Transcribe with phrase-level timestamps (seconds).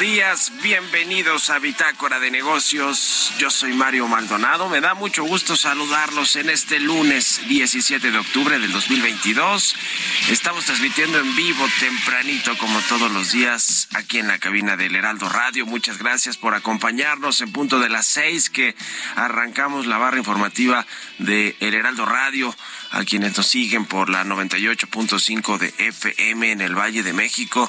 [0.00, 0.50] días.
[0.62, 3.34] Bienvenidos a Bitácora de Negocios.
[3.38, 4.70] Yo soy Mario Maldonado.
[4.70, 9.76] Me da mucho gusto saludarlos en este lunes 17 de octubre del 2022.
[10.30, 15.28] Estamos transmitiendo en vivo tempranito, como todos los días, aquí en la cabina del Heraldo
[15.28, 15.66] Radio.
[15.66, 18.74] Muchas gracias por acompañarnos en punto de las seis que
[19.16, 20.86] arrancamos la barra informativa
[21.18, 22.56] de El Heraldo Radio
[22.90, 27.68] a quienes nos siguen por la 98.5 de FM en el Valle de México.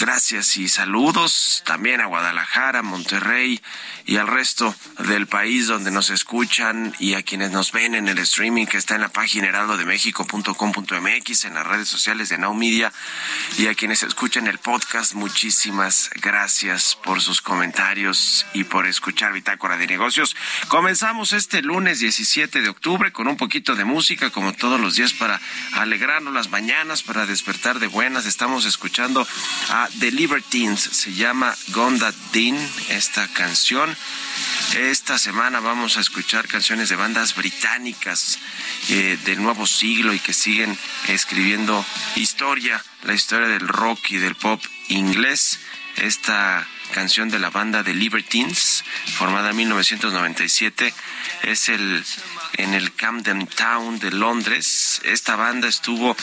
[0.00, 3.60] Gracias y saludos también a Guadalajara, Monterrey
[4.06, 8.18] y al resto del país donde nos escuchan y a quienes nos ven en el
[8.18, 12.92] streaming que está en la página heraldodemexico.com.mx, en las redes sociales de Now Media
[13.58, 15.14] y a quienes escuchan el podcast.
[15.14, 20.34] Muchísimas gracias por sus comentarios y por escuchar Bitácora de Negocios.
[20.68, 25.12] Comenzamos este lunes 17 de octubre con un poquito de música como todos los días
[25.12, 25.38] para
[25.72, 28.24] alegrarnos las mañanas, para despertar de buenas.
[28.24, 29.28] Estamos escuchando
[29.68, 32.56] a The Libertines, se llama Gonda Dean
[32.88, 33.94] esta canción.
[34.78, 38.38] Esta semana vamos a escuchar canciones de bandas británicas
[38.88, 40.74] eh, del nuevo siglo y que siguen
[41.08, 41.84] escribiendo
[42.16, 45.58] historia, la historia del rock y del pop inglés.
[45.96, 48.84] Esta canción de la banda The Libertines,
[49.16, 50.92] formada en 1997,
[51.42, 52.04] es el
[52.54, 55.00] en el Camden Town de Londres.
[55.04, 56.16] Esta banda estuvo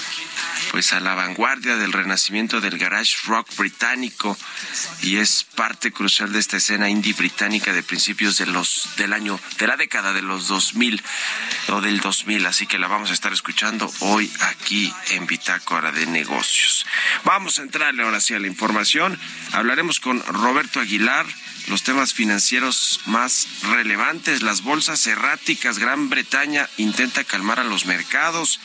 [0.72, 4.38] pues a la vanguardia del renacimiento del garage rock británico
[5.02, 9.40] y es parte crucial de esta escena indie británica de principios de los del año
[9.58, 11.02] de la década de los 2000
[11.70, 16.06] o del 2000, así que la vamos a estar escuchando hoy aquí en Bitácora de
[16.06, 16.86] Negocios.
[17.24, 19.20] Vamos a entrarle ahora sí a la información.
[19.54, 21.26] Hablaremos con Roberto Aguilar
[21.68, 28.60] los temas financieros más relevantes, las bolsas erráticas, Gran Bretaña intenta calmar a los mercados,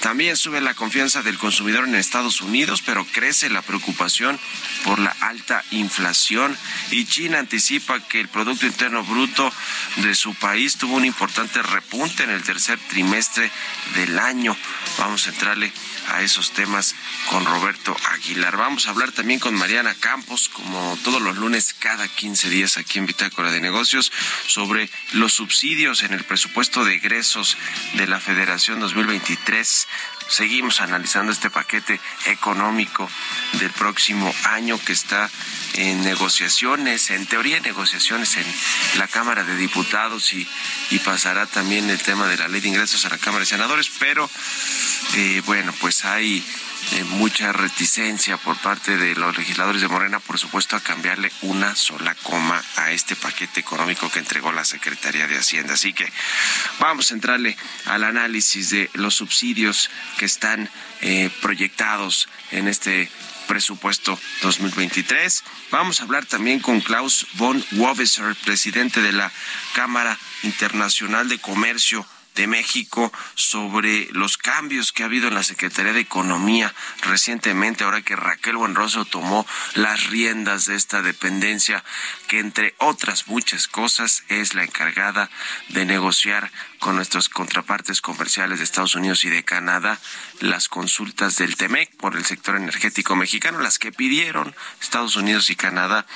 [0.00, 4.38] también sube la confianza del consumidor en Estados Unidos, pero crece la preocupación
[4.84, 6.56] por la alta inflación
[6.90, 9.52] y China anticipa que el Producto Interno Bruto
[9.96, 13.50] de su país tuvo un importante repunte en el tercer trimestre
[13.94, 14.56] del año.
[14.98, 15.72] Vamos a entrarle
[16.08, 16.94] a esos temas
[17.28, 18.56] con Roberto Aguilar.
[18.56, 22.98] Vamos a hablar también con Mariana Campos, como todos los lunes, cada 15 días aquí
[22.98, 24.12] en Bitácora de Negocios,
[24.46, 27.56] sobre los subsidios en el presupuesto de egresos
[27.94, 29.88] de la Federación 2023
[30.28, 33.10] seguimos analizando este paquete económico
[33.54, 35.30] del próximo año que está
[35.74, 38.46] en negociaciones, en teoría negociaciones en
[38.98, 40.46] la Cámara de Diputados y,
[40.90, 43.90] y pasará también el tema de la ley de ingresos a la Cámara de Senadores,
[43.98, 44.28] pero
[45.14, 46.44] eh, bueno, pues hay
[46.92, 51.76] eh, mucha reticencia por parte de los legisladores de Morena, por supuesto, a cambiarle una
[51.76, 55.74] sola coma a este paquete económico que entregó la Secretaría de Hacienda.
[55.74, 56.10] Así que
[56.78, 60.68] vamos a entrarle al análisis de los subsidios que están
[61.00, 63.10] eh, proyectados en este
[63.46, 65.42] presupuesto 2023.
[65.70, 69.32] Vamos a hablar también con Klaus von Wobeser, presidente de la
[69.74, 72.06] Cámara Internacional de Comercio
[72.38, 76.72] de México sobre los cambios que ha habido en la Secretaría de Economía
[77.02, 79.44] recientemente, ahora que Raquel Buenroso tomó
[79.74, 81.82] las riendas de esta dependencia,
[82.28, 85.30] que entre otras muchas cosas es la encargada
[85.70, 89.98] de negociar con nuestras contrapartes comerciales de Estados Unidos y de Canadá
[90.40, 95.56] las consultas del TEMEC por el sector energético mexicano, las que pidieron Estados Unidos y
[95.56, 96.06] Canadá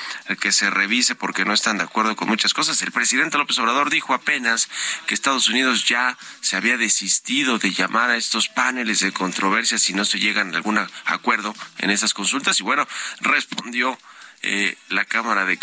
[0.40, 2.80] que se revise porque no están de acuerdo con muchas cosas.
[2.82, 4.68] El presidente López Obrador dijo apenas
[5.06, 9.92] que Estados Unidos ya se había desistido de llamar a estos paneles de controversia si
[9.92, 12.86] no se llegan a algún acuerdo en esas consultas y bueno,
[13.20, 13.98] respondió
[14.44, 15.58] eh, la Cámara de,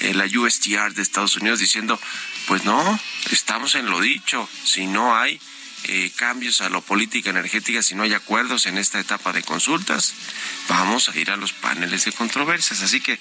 [0.00, 1.98] eh, la USTR de Estados Unidos diciendo,
[2.46, 2.98] pues no,
[3.30, 5.40] estamos en lo dicho, si no hay
[5.86, 10.14] eh, cambios a la política energética, si no hay acuerdos en esta etapa de consultas,
[10.68, 12.82] vamos a ir a los paneles de controversias.
[12.82, 13.18] Así que,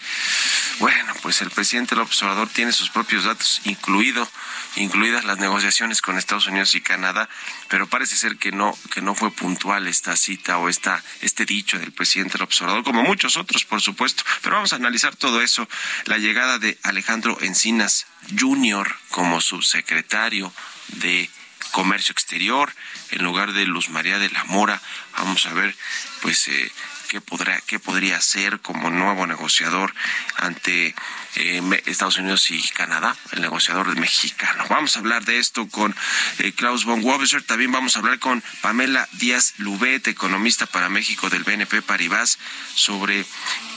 [0.79, 4.29] bueno, pues el presidente López Obrador tiene sus propios datos, incluido,
[4.77, 7.27] incluidas las negociaciones con Estados Unidos y Canadá,
[7.67, 11.77] pero parece ser que no, que no fue puntual esta cita o esta, este dicho
[11.79, 14.23] del presidente López Obrador, como muchos otros, por supuesto.
[14.41, 15.67] Pero vamos a analizar todo eso,
[16.05, 18.05] la llegada de Alejandro Encinas
[18.39, 18.95] Jr.
[19.09, 20.53] como subsecretario
[20.87, 21.29] de
[21.73, 22.71] Comercio Exterior,
[23.09, 24.79] en lugar de Luz María de la Mora.
[25.17, 25.75] Vamos a ver,
[26.21, 26.71] pues, eh,
[27.13, 29.93] qué, podrá, qué podría hacer como nuevo negociador
[30.37, 30.95] ante
[31.35, 34.65] eh, Estados Unidos y Canadá, el negociador mexicano.
[34.67, 35.95] Vamos a hablar de esto con
[36.39, 41.29] eh, Klaus von Wobeser, también vamos a hablar con Pamela Díaz Lubet, economista para México
[41.29, 42.39] del BNP Paribas,
[42.73, 43.25] sobre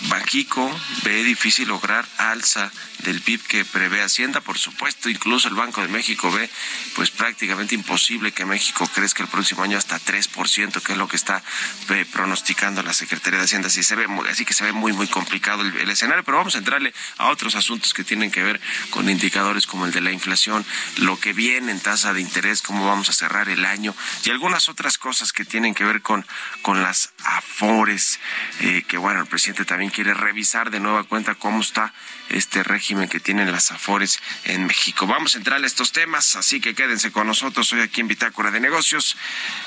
[0.09, 0.75] Banxico,
[1.05, 5.89] ve difícil lograr alza del PIB que prevé Hacienda, por supuesto, incluso el Banco de
[5.89, 6.49] México ve
[6.95, 11.17] pues prácticamente imposible que México crezca el próximo año hasta 3%, que es lo que
[11.17, 11.43] está
[11.91, 15.09] eh, pronosticando la Secretaría de Hacienda, así, se ve, así que se ve muy muy
[15.09, 19.09] complicado el, escenario, pero vamos a entrarle a otros asuntos que tienen que ver con
[19.09, 20.65] indicadores como el de la inflación,
[20.99, 23.95] lo que viene en tasa de interés, cómo vamos a cerrar el año
[24.25, 26.27] y algunas otras cosas que tienen que ver con,
[26.63, 28.21] con las afores,
[28.61, 31.93] eh, que bueno, el presidente también quiere revisar de nueva cuenta cómo está
[32.31, 35.07] este régimen que tienen las afores en México.
[35.07, 38.51] Vamos a entrar a estos temas, así que quédense con nosotros hoy aquí en Bitácora
[38.51, 39.17] de Negocios.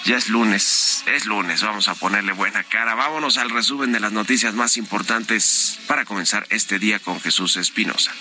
[0.05, 2.95] Ya es lunes, es lunes, vamos a ponerle buena cara.
[2.95, 8.11] Vámonos al resumen de las noticias más importantes para comenzar este día con Jesús Espinosa.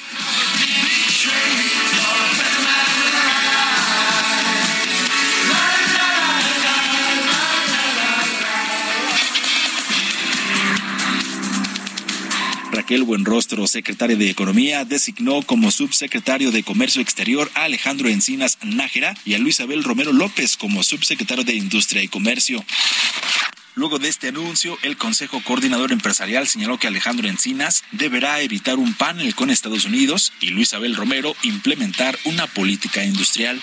[12.88, 19.14] Raquel Buenrostro, secretaria de Economía, designó como subsecretario de Comercio Exterior a Alejandro Encinas Nájera
[19.26, 22.64] y a Luis Abel Romero López como subsecretario de Industria y Comercio.
[23.75, 28.94] Luego de este anuncio, el Consejo Coordinador Empresarial señaló que Alejandro Encinas deberá evitar un
[28.94, 33.61] panel con Estados Unidos y Luis Abel Romero implementar una política industrial.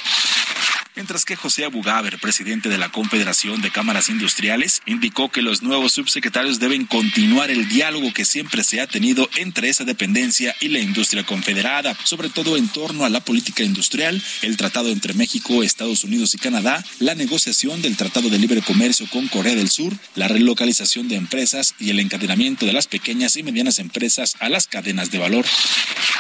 [0.96, 5.92] Mientras que José Abugaber, presidente de la Confederación de Cámaras Industriales, indicó que los nuevos
[5.92, 10.80] subsecretarios deben continuar el diálogo que siempre se ha tenido entre esa dependencia y la
[10.80, 16.06] industria confederada, sobre todo en torno a la política industrial, el tratado entre México, Estados
[16.06, 20.30] Unidos y Canadá, la negociación del Tratado de Libre Comercio con Corea del Sur, la
[20.30, 25.12] relocalización de empresas y el encadenamiento de las pequeñas y medianas empresas a las cadenas
[25.12, 25.46] de valor.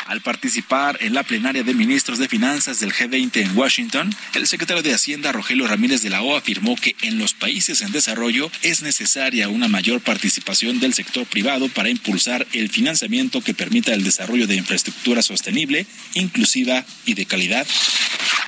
[0.07, 4.64] Al participar en la plenaria de ministros de finanzas del G20 en Washington, el secretario
[4.65, 8.49] secretario de Hacienda, Rogelio Ramírez de la O, afirmó que en los países en desarrollo
[8.63, 14.03] es necesaria una mayor participación del sector privado para impulsar el financiamiento que permita el
[14.03, 17.67] desarrollo de infraestructura sostenible, inclusiva y de calidad.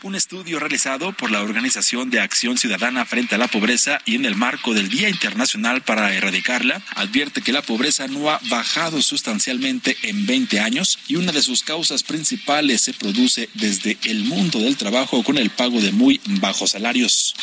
[0.04, 4.26] Un estudio realizado por la Organización de Acción Ciudadana frente a la Pobreza y en
[4.26, 9.98] el marco del Día Internacional para Erradicarla advierte que la pobreza no ha bajado sustancialmente
[10.04, 14.78] en 20 años y una de sus causas principales se produce desde el mundo del
[14.78, 17.36] trabajo con el pago de muy bajos salarios.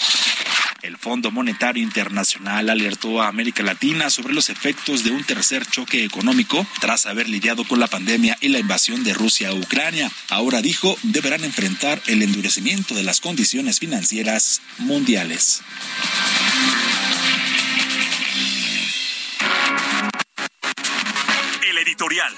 [0.80, 6.02] El Fondo Monetario Internacional alertó a América Latina sobre los efectos de un tercer choque
[6.02, 10.10] económico tras haber lidiado con la pandemia y la invasión de Rusia a Ucrania.
[10.30, 15.60] Ahora dijo, deberán enfrentar el endurecimiento de las condiciones financieras mundiales.
[21.68, 22.32] El editorial.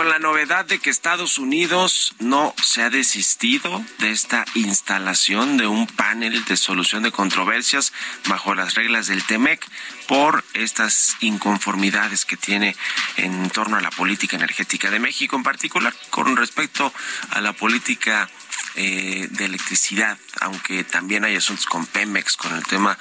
[0.00, 5.66] Con la novedad de que Estados Unidos no se ha desistido de esta instalación de
[5.66, 7.92] un panel de solución de controversias
[8.26, 9.62] bajo las reglas del TEMEC
[10.08, 12.74] por estas inconformidades que tiene
[13.18, 16.94] en torno a la política energética de México, en particular con respecto
[17.32, 18.30] a la política
[18.76, 22.96] eh, de electricidad, aunque también hay asuntos con Pemex, con el tema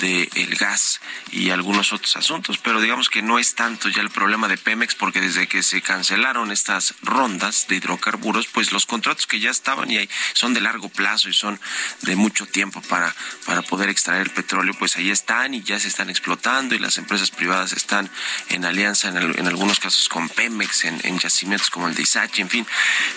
[0.00, 1.00] del gas
[1.32, 4.94] y algunos otros asuntos, pero digamos que no es tanto ya el problema de Pemex
[4.94, 9.90] porque desde que se cancelaron estas rondas de hidrocarburos, pues los contratos que ya estaban
[9.90, 11.60] y son de largo plazo y son
[12.02, 15.88] de mucho tiempo para, para poder extraer el petróleo, pues ahí están y ya se
[15.88, 18.10] están explotando y las empresas privadas están
[18.50, 22.42] en alianza en, en algunos casos con Pemex, en, en yacimientos como el de Isachi,
[22.42, 22.66] en fin.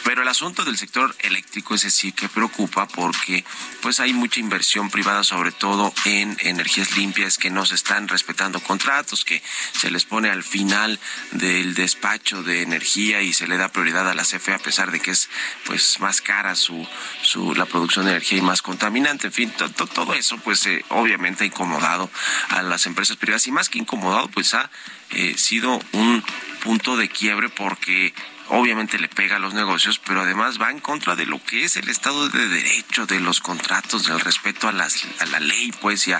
[0.03, 3.43] Pero el asunto del sector eléctrico es sí que preocupa porque
[3.81, 8.59] pues hay mucha inversión privada sobre todo en energías limpias que no se están respetando
[8.61, 9.41] contratos, que
[9.73, 10.99] se les pone al final
[11.31, 14.99] del despacho de energía y se le da prioridad a la CFE a pesar de
[14.99, 15.29] que es
[15.65, 16.87] pues más cara su,
[17.21, 19.53] su la producción de energía y más contaminante, en fin,
[19.93, 22.09] todo eso pues eh, obviamente ha incomodado
[22.49, 24.69] a las empresas privadas y más que incomodado pues ha
[25.11, 26.23] eh, sido un
[26.63, 28.13] punto de quiebre porque
[28.51, 31.77] obviamente le pega a los negocios, pero además va en contra de lo que es
[31.77, 36.07] el Estado de Derecho, de los contratos, del respeto a, las, a la ley, pues,
[36.07, 36.11] y,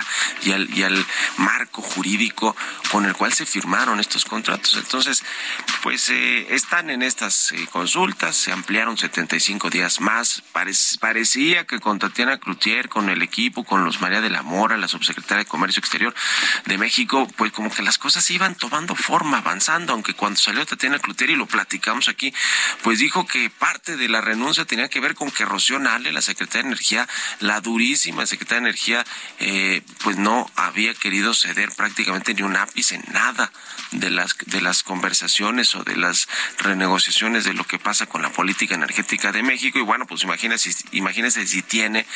[0.42, 1.04] y, al, y al
[1.36, 2.56] marco jurídico
[2.90, 4.74] con el cual se firmaron estos contratos.
[4.74, 5.22] Entonces,
[5.82, 10.42] pues eh, están en estas eh, consultas, se ampliaron 75 días más.
[11.00, 14.88] parecía que con Tatiana Cloutier, con el equipo, con los María de la Mora, la
[14.88, 16.14] subsecretaria de Comercio Exterior
[16.64, 20.98] de México, pues como que las cosas iban tomando forma, avanzando, aunque cuando salió Tatiana
[20.98, 22.21] Cloutier y lo platicamos aquí,
[22.82, 26.22] pues dijo que parte de la renuncia tenía que ver con que Rocío Nale, la
[26.22, 27.08] secretaria de Energía,
[27.40, 29.04] la durísima secretaria de Energía,
[29.38, 33.52] eh, pues no había querido ceder prácticamente ni un ápice, nada
[33.92, 38.30] de las, de las conversaciones o de las renegociaciones de lo que pasa con la
[38.30, 39.78] política energética de México.
[39.78, 40.24] Y bueno, pues
[40.92, 42.06] imagínese si tiene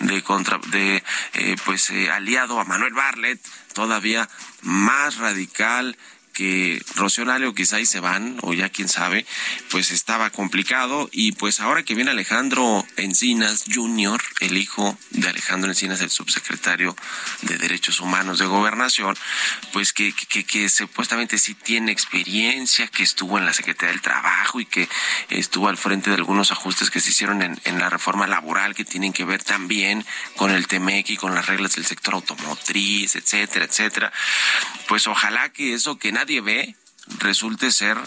[0.00, 1.02] de, contra, de
[1.34, 3.40] eh, pues eh, aliado a Manuel Barlet,
[3.72, 4.28] todavía
[4.62, 5.96] más radical,
[6.32, 9.26] que Rocío o quizá ahí se van, o ya quién sabe,
[9.70, 11.08] pues estaba complicado.
[11.12, 16.96] Y pues ahora que viene Alejandro Encinas Jr., el hijo de Alejandro Encinas, el subsecretario
[17.42, 19.16] de Derechos Humanos de Gobernación,
[19.72, 24.66] pues que, que, supuestamente sí tiene experiencia, que estuvo en la Secretaría del Trabajo y
[24.66, 24.88] que
[25.28, 28.84] estuvo al frente de algunos ajustes que se hicieron en, en la reforma laboral que
[28.84, 30.04] tienen que ver también
[30.36, 34.12] con el TEMEC y con las reglas del sector automotriz, etcétera, etcétera.
[34.88, 36.76] Pues ojalá que eso que nadie ve
[37.18, 37.98] resulte ser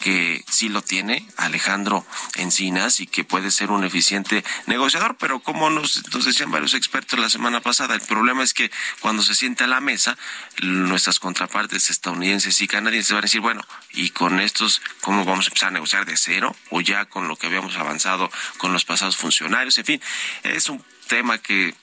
[0.00, 5.68] que sí lo tiene Alejandro Encinas y que puede ser un eficiente negociador, pero como
[5.68, 9.66] nos, decían varios expertos la semana pasada, el problema es que cuando se siente a
[9.66, 10.16] la mesa,
[10.62, 13.62] nuestras contrapartes estadounidenses y canadienses van a decir, bueno,
[13.92, 16.56] y con estos, ¿cómo vamos a empezar a negociar de cero?
[16.70, 20.02] O ya con lo que habíamos avanzado con los pasados funcionarios, en fin,
[20.44, 21.74] es un tema que,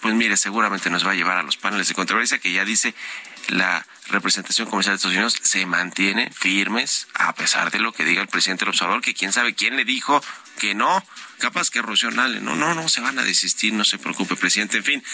[0.00, 2.92] pues mire, seguramente nos va a llevar a los paneles de controversia que ya dice
[3.48, 8.22] la representación comercial de Estados Unidos se mantiene firmes a pesar de lo que diga
[8.22, 10.22] el presidente del observador, que quién sabe quién le dijo
[10.58, 11.04] que no,
[11.38, 14.84] capaz que Rocional, no, no, no se van a desistir, no se preocupe, presidente, en
[14.84, 15.04] fin,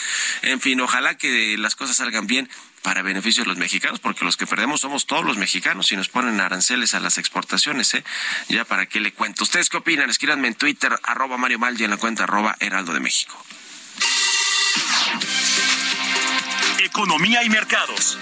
[0.43, 2.51] en fin, ojalá que las cosas salgan bien
[2.83, 6.09] para beneficio de los mexicanos, porque los que perdemos somos todos los mexicanos y nos
[6.09, 8.05] ponen aranceles a las exportaciones, ¿eh?
[8.49, 9.45] Ya para qué le cuento.
[9.45, 10.11] ¿Ustedes qué opinan?
[10.11, 13.45] Escríbanme en Twitter, arroba Mario Mal y en la cuenta arroba Heraldo de México.
[16.89, 18.19] Economía y mercados.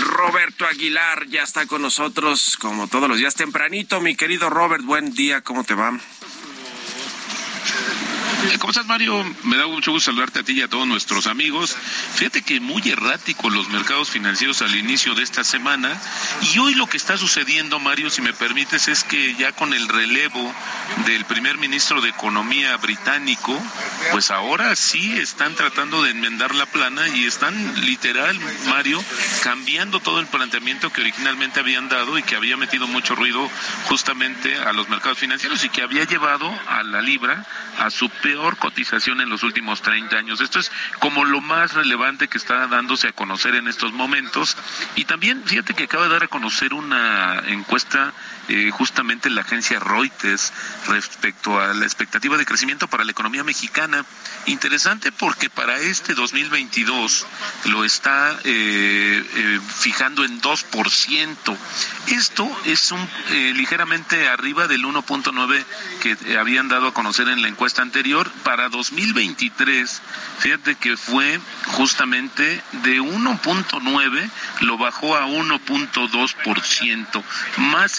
[0.00, 4.00] Roberto Aguilar ya está con nosotros como todos los días tempranito.
[4.00, 5.98] Mi querido Robert, buen día, ¿cómo te va?
[8.50, 9.24] Eh, ¿Cómo estás, Mario?
[9.44, 11.76] Me da mucho gusto saludarte a ti y a todos nuestros amigos.
[12.14, 15.96] Fíjate que muy erráticos los mercados financieros al inicio de esta semana.
[16.52, 19.88] Y hoy lo que está sucediendo, Mario, si me permites, es que ya con el
[19.88, 20.52] relevo
[21.06, 23.56] del primer ministro de Economía británico,
[24.10, 29.02] pues ahora sí están tratando de enmendar la plana y están literal, Mario,
[29.44, 33.48] cambiando todo el planteamiento que originalmente habían dado y que había metido mucho ruido
[33.84, 37.46] justamente a los mercados financieros y que había llevado a la libra
[37.78, 40.40] a su peor cotización en los últimos 30 años.
[40.40, 44.56] Esto es como lo más relevante que está dándose a conocer en estos momentos.
[44.94, 48.14] Y también, fíjate que acaba de dar a conocer una encuesta
[48.52, 50.52] eh, justamente la agencia Reuters
[50.86, 54.04] respecto a la expectativa de crecimiento para la economía mexicana.
[54.44, 57.26] Interesante porque para este 2022
[57.66, 61.56] lo está eh, eh, fijando en 2%.
[62.08, 63.08] Esto es un
[63.54, 65.64] ligeramente arriba del 1.9
[66.02, 68.30] que habían dado a conocer en la encuesta anterior.
[68.42, 70.02] Para 2023,
[70.40, 74.30] fíjate que fue justamente de 1.9
[74.60, 77.22] lo bajó a 1.2%.
[77.56, 77.92] Más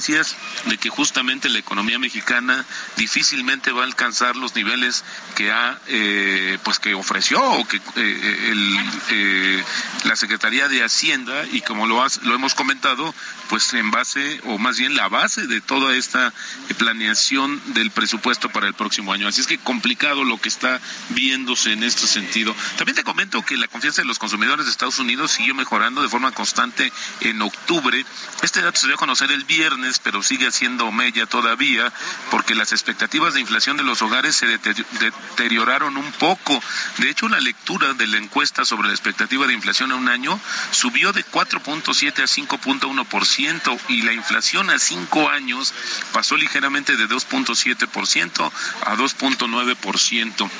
[0.00, 2.64] de que justamente la economía mexicana
[2.96, 5.04] difícilmente va a alcanzar los niveles
[5.36, 8.78] que ha eh, pues que ofreció o que eh, el,
[9.10, 9.64] eh,
[10.04, 13.14] la Secretaría de Hacienda y como lo, lo hemos comentado
[13.50, 16.32] pues en base o más bien la base de toda esta
[16.78, 19.28] planeación del presupuesto para el próximo año.
[19.28, 20.80] Así es que complicado lo que está
[21.10, 22.54] viéndose en este sentido.
[22.76, 26.08] También te comento que la confianza de los consumidores de Estados Unidos siguió mejorando de
[26.08, 28.04] forma constante en octubre.
[28.42, 31.92] Este dato se dio a conocer el viernes, pero sigue siendo mella todavía
[32.30, 36.62] porque las expectativas de inflación de los hogares se deterioraron un poco.
[36.98, 40.38] De hecho, la lectura de la encuesta sobre la expectativa de inflación a un año
[40.70, 45.72] subió de 4.7 a 5.1% y la inflación a cinco años
[46.12, 48.52] pasó ligeramente de 2.7%
[48.84, 50.50] a 2.9%.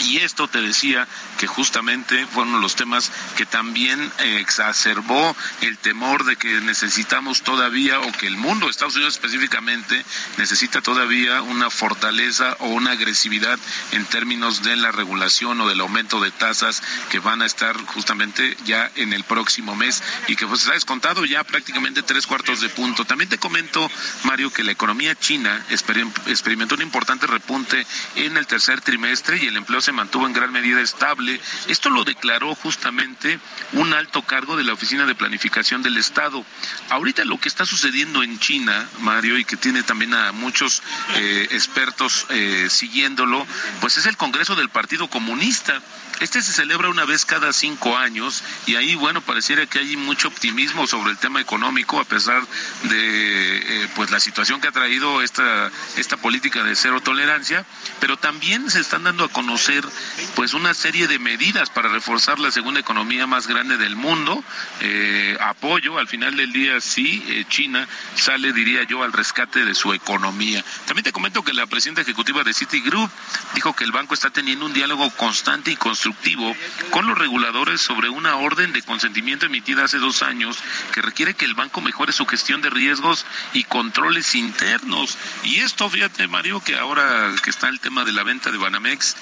[0.00, 1.06] Y esto te decía
[1.38, 8.00] que justamente fueron los temas que también eh, exacerbó el temor de que necesitamos todavía,
[8.00, 10.04] o que el mundo, Estados Unidos específicamente,
[10.36, 13.58] necesita todavía una fortaleza o una agresividad
[13.92, 18.56] en términos de la regulación o del aumento de tasas que van a estar justamente
[18.64, 22.68] ya en el próximo mes y que pues ha descontado ya prácticamente tres cuartos de
[22.68, 23.04] punto.
[23.04, 23.90] También te comento,
[24.24, 27.86] Mario, que la economía china experimentó un importante repunte
[28.16, 31.40] en el tercer trimestre y el empleo se mantuvo en gran medida estable.
[31.66, 33.38] Esto lo declaró justamente
[33.72, 36.44] un alto cargo de la Oficina de Planificación del Estado.
[36.90, 40.82] Ahorita lo que está sucediendo en China, Mario, y que tiene también a muchos
[41.16, 43.46] eh, expertos eh, siguiéndolo,
[43.80, 45.80] pues es el Congreso del Partido Comunista.
[46.20, 50.28] Este se celebra una vez cada cinco años y ahí, bueno, pareciera que hay mucho
[50.28, 52.42] optimismo sobre el tema económico a pesar
[52.84, 57.64] de eh, pues la situación que ha traído esta, esta política de cero tolerancia,
[58.00, 59.77] pero también se están dando a conocer
[60.34, 64.42] pues una serie de medidas para reforzar la segunda economía más grande del mundo.
[64.80, 69.74] Eh, apoyo, al final del día sí, eh, China sale, diría yo, al rescate de
[69.74, 70.64] su economía.
[70.86, 73.10] También te comento que la presidenta ejecutiva de Citigroup
[73.54, 76.54] dijo que el banco está teniendo un diálogo constante y constructivo
[76.90, 80.58] con los reguladores sobre una orden de consentimiento emitida hace dos años
[80.92, 85.16] que requiere que el banco mejore su gestión de riesgos y controles internos.
[85.44, 89.16] Y esto, fíjate, Mario, que ahora que está el tema de la venta de Banamex,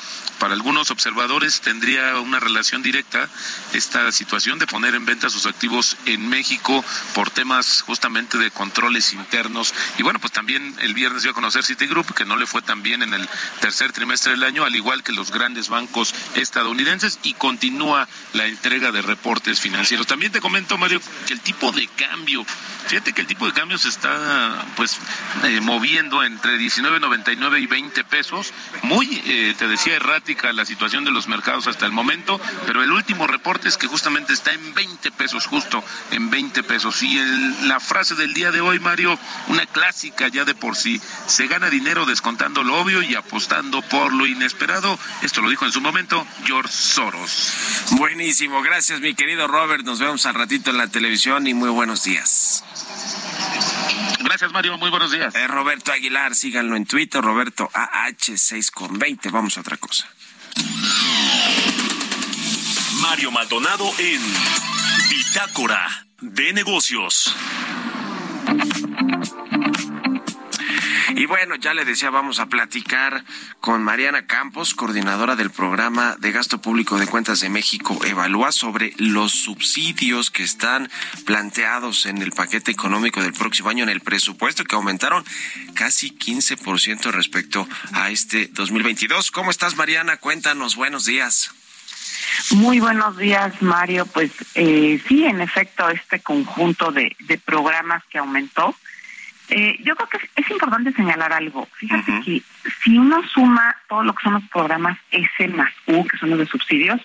[0.47, 3.29] para algunos observadores tendría una relación directa
[3.73, 6.85] esta situación de poner en venta sus activos en México
[7.17, 9.75] por temas justamente de controles internos.
[9.99, 12.81] Y bueno, pues también el viernes dio a conocer Citigroup, que no le fue tan
[12.85, 13.29] bien en el
[13.61, 18.93] tercer trimestre del año, al igual que los grandes bancos estadounidenses y continúa la entrega
[18.93, 20.07] de reportes financieros.
[20.07, 22.47] También te comento, Mario, que el tipo de cambio,
[22.87, 24.99] fíjate que el tipo de cambio se está pues
[25.45, 28.53] eh, moviendo entre 19.99 y 20 pesos.
[28.83, 32.93] Muy, eh, te decía, errática la situación de los mercados hasta el momento, pero el
[32.93, 37.03] último reporte es que justamente está en 20 pesos, justo en 20 pesos.
[37.03, 37.19] Y
[37.67, 39.19] la frase del día de hoy, Mario,
[39.49, 44.13] una clásica ya de por sí, se gana dinero descontando lo obvio y apostando por
[44.13, 44.99] lo inesperado.
[45.23, 47.53] Esto lo dijo en su momento George Soros.
[47.93, 49.85] Buenísimo, gracias mi querido Robert.
[49.85, 52.65] Nos vemos al ratito en la televisión y muy buenos días.
[54.21, 54.77] Gracias, Mario.
[54.79, 55.35] Muy buenos días.
[55.35, 59.31] Eh, Roberto Aguilar, síganlo en Twitter, Roberto AH6 con 20.
[59.31, 60.09] Vamos a otra cosa.
[63.01, 64.21] Mario Maldonado en
[65.09, 67.35] Bitácora de Negocios.
[71.17, 73.25] Y bueno, ya le decía, vamos a platicar
[73.61, 78.93] con Mariana Campos, coordinadora del programa de gasto público de cuentas de México, Evalúa sobre
[78.99, 80.91] los subsidios que están
[81.25, 85.25] planteados en el paquete económico del próximo año, en el presupuesto, que aumentaron
[85.73, 89.31] casi 15% respecto a este 2022.
[89.31, 90.19] ¿Cómo estás, Mariana?
[90.19, 91.51] Cuéntanos, buenos días.
[92.51, 94.05] Muy buenos días, Mario.
[94.05, 98.77] Pues eh, sí, en efecto, este conjunto de, de programas que aumentó
[99.49, 101.69] eh, yo creo que es, importante señalar algo.
[101.75, 102.43] Fíjate que
[102.83, 106.39] si uno suma todo lo que son los programas S más U, que son los
[106.39, 107.01] de subsidios,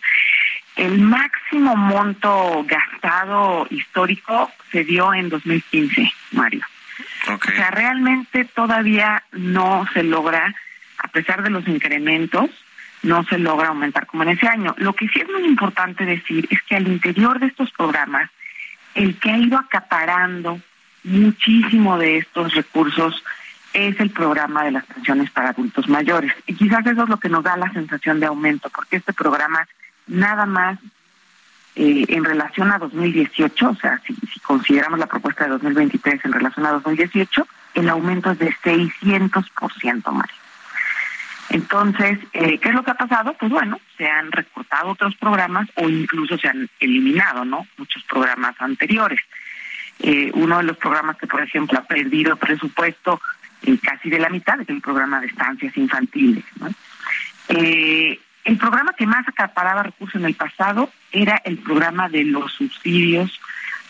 [0.76, 6.66] el máximo monto gastado histórico se dio en 2015, Mario.
[7.28, 10.56] O sea, realmente todavía no se logra,
[10.98, 12.50] a pesar de los incrementos,
[13.04, 14.74] no se logra aumentar como en ese año.
[14.78, 18.30] Lo que sí es muy importante decir es que al interior de estos programas,
[18.96, 20.60] el que ha ido acaparando
[21.04, 23.24] muchísimo de estos recursos
[23.74, 26.34] es el programa de las pensiones para adultos mayores.
[26.46, 29.68] Y quizás eso es lo que nos da la sensación de aumento, porque este programa
[30.08, 30.78] nada más
[31.76, 36.34] eh, en relación a 2018, o sea, si, si consideramos la propuesta de 2023 en
[36.34, 40.36] relación a 2018, el aumento es de 600%, Mario.
[41.52, 43.34] Entonces, eh, ¿qué es lo que ha pasado?
[43.34, 47.68] Pues bueno, se han recortado otros programas o incluso se han eliminado, ¿no?
[47.78, 49.20] Muchos programas anteriores.
[50.04, 53.22] Eh, uno de los programas que, por ejemplo, ha perdido presupuesto
[53.64, 56.70] eh, casi de la mitad es el programa de estancias infantiles, ¿no?
[58.44, 63.40] el programa que más acaparaba recursos en el pasado era el programa de los subsidios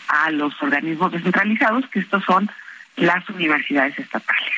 [0.08, 2.50] a los organismos descentralizados, que estos son
[2.98, 4.52] las universidades estatales.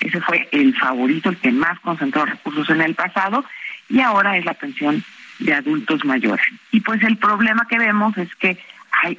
[0.00, 3.44] Ese fue el favorito, el que más concentró recursos en el pasado
[3.88, 5.04] y ahora es la pensión
[5.38, 6.46] de adultos mayores.
[6.72, 8.58] Y pues el problema que vemos es que
[9.02, 9.18] hay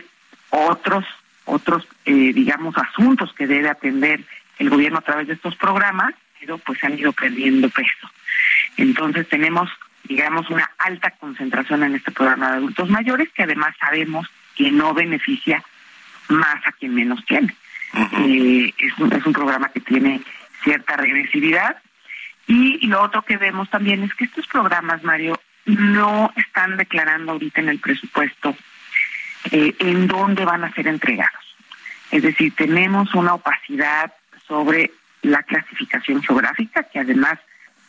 [0.49, 1.05] otros,
[1.49, 4.21] otros, eh, digamos, asuntos que debe atender
[4.57, 8.09] el gobierno a través de estos programas, pero pues han ido perdiendo peso.
[8.77, 9.69] Entonces tenemos,
[10.03, 14.93] digamos, una alta concentración en este programa de adultos mayores que además sabemos que no
[14.93, 15.63] beneficia
[16.29, 17.55] más a quien menos tiene.
[17.93, 20.21] Eh, es, un, es un programa que tiene
[20.63, 21.77] cierta regresividad.
[22.47, 27.61] Y, lo otro que vemos también es que estos programas, Mario, no están declarando ahorita
[27.61, 28.55] en el presupuesto
[29.51, 31.55] eh, en dónde van a ser entregados.
[32.11, 34.13] Es decir, tenemos una opacidad
[34.47, 37.39] sobre la clasificación geográfica, que además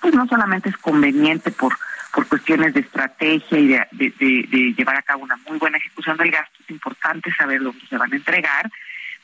[0.01, 1.77] pues no solamente es conveniente por
[2.13, 6.59] por cuestiones de estrategia y de, llevar a cabo una muy buena ejecución del gasto,
[6.63, 8.71] es importante saber dónde se van a entregar,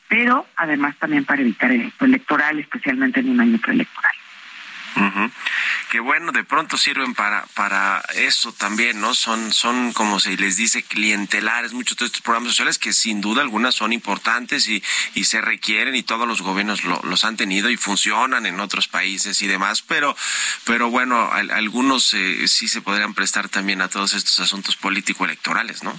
[0.07, 4.13] pero además también para evitar el electoral, especialmente en un año preelectoral.
[5.89, 9.13] Que bueno, de pronto sirven para para eso también, ¿no?
[9.13, 13.41] Son son como se les dice clientelares muchos de estos programas sociales que sin duda
[13.41, 14.83] algunas son importantes y,
[15.13, 19.41] y se requieren y todos los gobiernos los han tenido y funcionan en otros países
[19.41, 20.15] y demás, pero
[20.65, 25.83] pero bueno, algunos eh, sí se podrían prestar también a todos estos asuntos político electorales,
[25.83, 25.97] ¿no?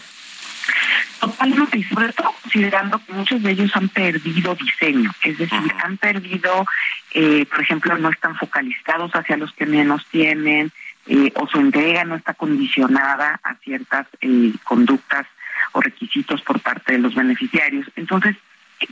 [1.21, 5.97] Totalmente, y sobre todo considerando que muchos de ellos han perdido diseño, es decir, han
[5.97, 6.65] perdido,
[7.13, 10.71] eh, por ejemplo, no están focalizados hacia los que menos tienen,
[11.07, 15.27] eh, o su entrega no está condicionada a ciertas eh, conductas
[15.73, 17.91] o requisitos por parte de los beneficiarios.
[17.97, 18.37] Entonces,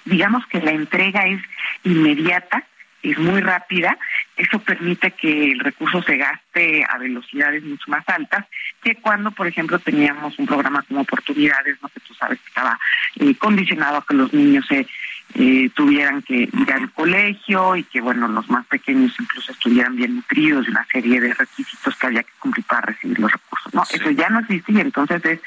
[0.04, 1.40] digamos que la entrega es
[1.84, 2.64] inmediata
[3.12, 3.96] es muy rápida,
[4.36, 8.46] eso permite que el recurso se gaste a velocidades mucho más altas
[8.82, 12.78] que cuando, por ejemplo, teníamos un programa como Oportunidades, no que tú sabes que estaba
[13.16, 14.86] eh, condicionado a que los niños se
[15.34, 20.16] eh, tuvieran que ir al colegio y que, bueno, los más pequeños incluso estuvieran bien
[20.16, 23.74] nutridos y una serie de requisitos que había que cumplir para recibir los recursos.
[23.74, 25.40] No, eso ya no existe y entonces es,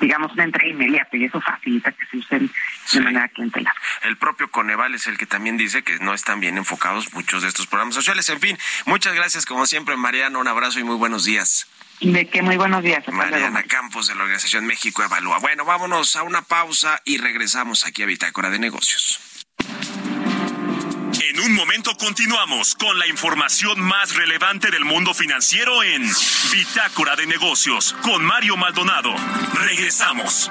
[0.00, 2.50] digamos, una entrega inmediata y eso facilita que se usen
[2.92, 3.74] de manera clientelar.
[4.02, 7.48] El propio Coneval es el que también dice que no están bien enfocados muchos de
[7.48, 8.28] estos programas sociales.
[8.30, 10.40] En fin, muchas gracias como siempre, Mariano.
[10.40, 11.68] Un abrazo y muy buenos días.
[12.00, 13.06] De que muy buenos días.
[13.08, 15.38] Mariana Campos de la Organización México Evalúa.
[15.38, 19.20] Bueno, vámonos a una pausa y regresamos aquí a Bitácora de Negocios.
[21.36, 26.02] En un momento continuamos con la información más relevante del mundo financiero en
[26.52, 29.14] Bitácora de Negocios con Mario Maldonado.
[29.54, 30.50] Regresamos.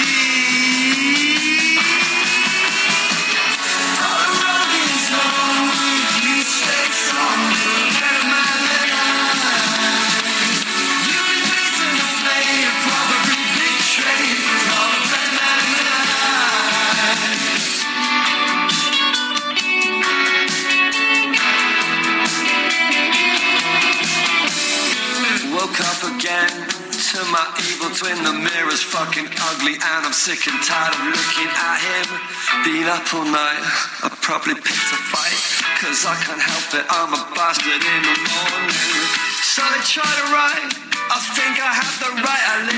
[28.01, 28.17] Twin.
[28.23, 32.07] The mirror's fucking ugly, and I'm sick and tired of looking at him.
[32.65, 33.61] Been up all night,
[34.01, 35.37] I probably picked a fight.
[35.77, 39.05] Cause I can't help it, I'm a bastard in the morning.
[39.45, 40.90] So they try to write.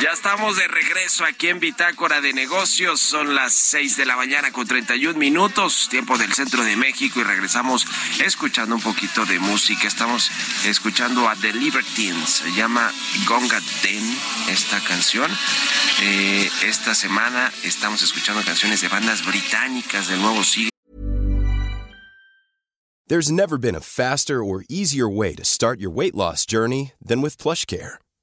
[0.02, 3.00] Ya estamos de regreso aquí en Bitácora de Negocios.
[3.00, 7.24] Son las 6 de la mañana con 31 minutos, tiempo del centro de México, y
[7.24, 7.86] regresamos
[8.24, 9.88] escuchando un poquito de música.
[9.88, 10.30] Estamos
[10.66, 12.92] escuchando a The Libertines, se llama
[13.28, 14.18] Gonga Den
[14.50, 15.32] esta canción.
[16.02, 20.70] Eh, esta semana estamos escuchando canciones de bandas británicas del nuevo siglo.
[23.08, 27.22] There's never been a faster or easier way to start your weight loss journey than
[27.22, 28.03] with PlushCare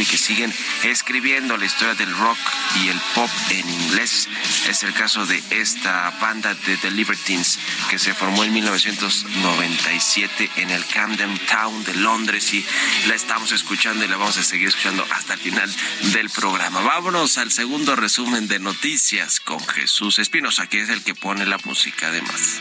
[0.00, 0.52] Y que siguen
[0.84, 2.38] escribiendo la historia del rock
[2.82, 4.28] y el pop en inglés.
[4.68, 7.58] Es el caso de esta banda de The Libertines
[7.90, 12.64] que se formó en 1997 en el Camden Town de Londres y
[13.08, 15.74] la estamos escuchando y la vamos a seguir escuchando hasta el final
[16.12, 16.80] del programa.
[16.80, 21.58] Vámonos al segundo resumen de noticias con Jesús Espinosa, que es el que pone la
[21.64, 22.60] música además.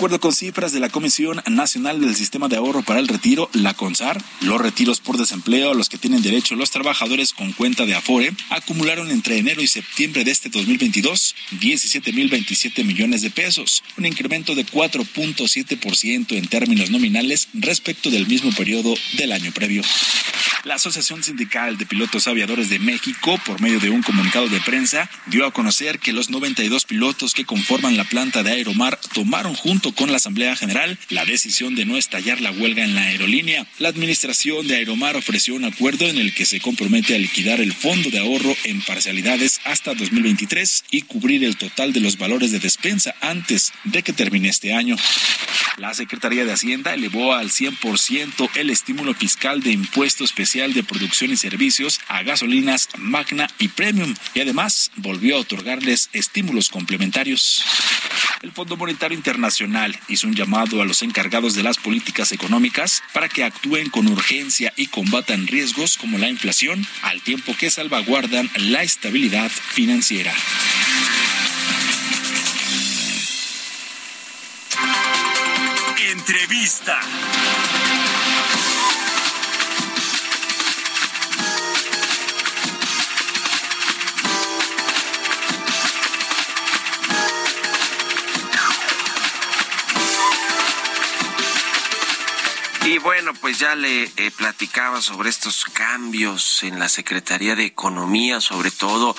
[0.00, 3.74] Acuerdo con cifras de la Comisión Nacional del Sistema de Ahorro para el Retiro, la
[3.74, 7.94] CONSAR, los retiros por desempleo a los que tienen derecho los trabajadores con cuenta de
[7.94, 14.54] Afore acumularon entre enero y septiembre de este 2022 17.027 millones de pesos, un incremento
[14.54, 19.82] de 4.7% en términos nominales respecto del mismo periodo del año previo.
[20.64, 25.08] La Asociación Sindical de Pilotos Aviadores de México, por medio de un comunicado de prensa,
[25.26, 29.89] dio a conocer que los 92 pilotos que conforman la planta de Aeromar tomaron junto
[29.92, 33.66] con la Asamblea General la decisión de no estallar la huelga en la aerolínea.
[33.78, 37.72] La administración de Aeromar ofreció un acuerdo en el que se compromete a liquidar el
[37.72, 42.58] fondo de ahorro en parcialidades hasta 2023 y cubrir el total de los valores de
[42.58, 44.96] despensa antes de que termine este año.
[45.76, 51.30] La Secretaría de Hacienda elevó al 100% el estímulo fiscal de impuesto especial de producción
[51.30, 57.64] y servicios a gasolinas Magna y Premium y además volvió a otorgarles estímulos complementarios.
[58.42, 59.69] El Fondo Monetario Internacional
[60.08, 64.72] hizo un llamado a los encargados de las políticas económicas para que actúen con urgencia
[64.76, 70.34] y combatan riesgos como la inflación al tiempo que salvaguardan la estabilidad financiera.
[76.10, 77.00] Entrevista.
[92.90, 98.40] Y bueno, pues ya le eh, platicaba sobre estos cambios en la Secretaría de Economía,
[98.40, 99.14] sobre todo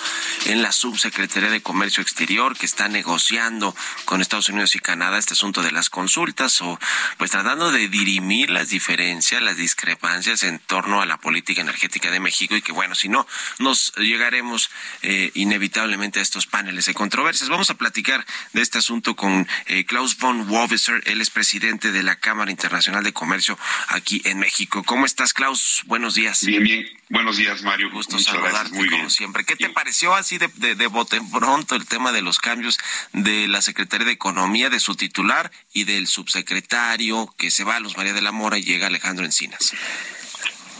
[0.48, 5.36] en la Subsecretaría de Comercio Exterior, que está negociando con Estados Unidos y Canadá este
[5.36, 6.78] asunto de las consultas, o
[7.18, 12.20] pues tratando de dirimir las diferencias, las discrepancias en torno a la política energética de
[12.20, 13.26] México, y que bueno, si no,
[13.60, 14.70] nos llegaremos
[15.02, 17.48] eh, inevitablemente a estos paneles de controversias.
[17.48, 22.04] Vamos a platicar de este asunto con eh, Klaus von Woviser, él es presidente de
[22.04, 24.84] la Cámara Internacional de Comercio aquí en México.
[24.84, 25.84] ¿Cómo estás, Klaus?
[25.86, 26.45] Buenos días.
[26.45, 26.86] Bien, bien.
[27.10, 27.89] Buenos días, Mario.
[27.91, 29.43] Gusto saludarte, Muy como siempre.
[29.43, 32.80] ¿Qué te pareció así de, de, de bote pronto el tema de los cambios
[33.13, 37.80] de la Secretaría de Economía, de su titular y del subsecretario que se va a
[37.80, 39.74] los María de la Mora y llega Alejandro Encinas?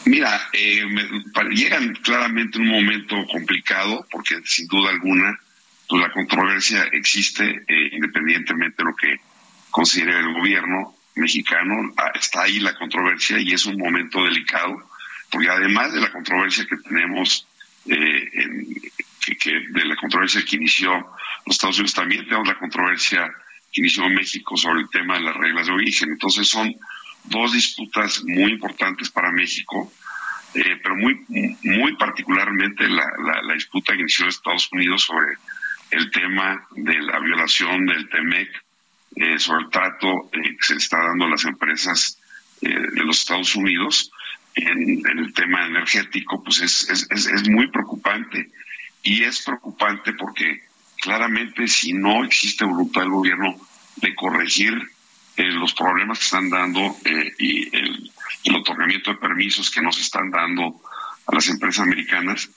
[0.06, 5.40] Mira, eh, me, llegan claramente en un momento complicado porque sin duda alguna
[5.88, 9.20] pues la controversia existe eh, independientemente de lo que
[9.70, 14.90] considere el gobierno mexicano, ah, está ahí la controversia y es un momento delicado,
[15.30, 17.48] porque además de la controversia que tenemos,
[17.86, 18.30] eh,
[19.40, 20.92] que, de la controversia que inició
[21.46, 23.32] los Estados Unidos, también tenemos la controversia
[23.72, 26.10] que inició México sobre el tema de las reglas de origen.
[26.10, 26.76] Entonces son
[27.24, 29.92] dos disputas muy importantes para México,
[30.54, 31.26] eh, pero muy,
[31.64, 35.38] muy particularmente la, la, la disputa que inició Estados Unidos sobre
[35.92, 38.50] el tema de la violación del TEMEC,
[39.16, 42.18] eh, sobre el trato eh, que se está dando a las empresas
[42.62, 44.12] eh, de los Estados Unidos
[44.56, 48.50] en, el tema energético, pues es, es, es, es muy preocupante.
[49.04, 50.62] Y es preocupante porque
[51.02, 53.60] claramente si no existe voluntad del gobierno
[53.98, 54.74] de corregir
[55.38, 56.96] eh, los problemas que están dando
[57.40, 58.12] y el,
[58.44, 60.82] el, otorgamiento de permisos que nos están dando
[61.26, 62.50] a las empresas americanas,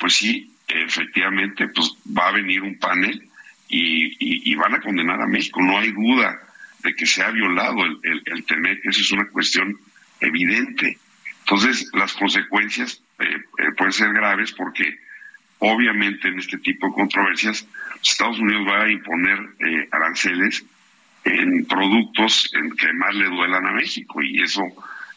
[0.00, 3.30] pues sí, efectivamente, pues va a venir un panel
[3.76, 5.60] y, van a condenar a México.
[5.60, 6.40] No hay duda
[6.82, 9.78] de que se ha violado el, el, el TEMEC, eso es una cuestión
[10.20, 10.98] evidente.
[11.40, 14.98] Entonces, las consecuencias eh, eh, pueden ser graves porque
[15.58, 17.66] obviamente en este tipo de controversias
[18.02, 20.64] Estados Unidos va a imponer eh, aranceles
[21.24, 24.62] en productos en que más le duelan a México y eso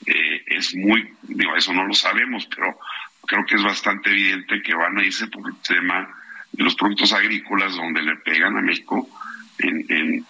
[0.05, 2.79] es muy, digo, eso no lo sabemos, pero
[3.25, 6.07] creo que es bastante evidente que van a irse por el tema
[6.57, 9.07] los productos agrícolas donde le pegan a México
[9.59, 10.25] en,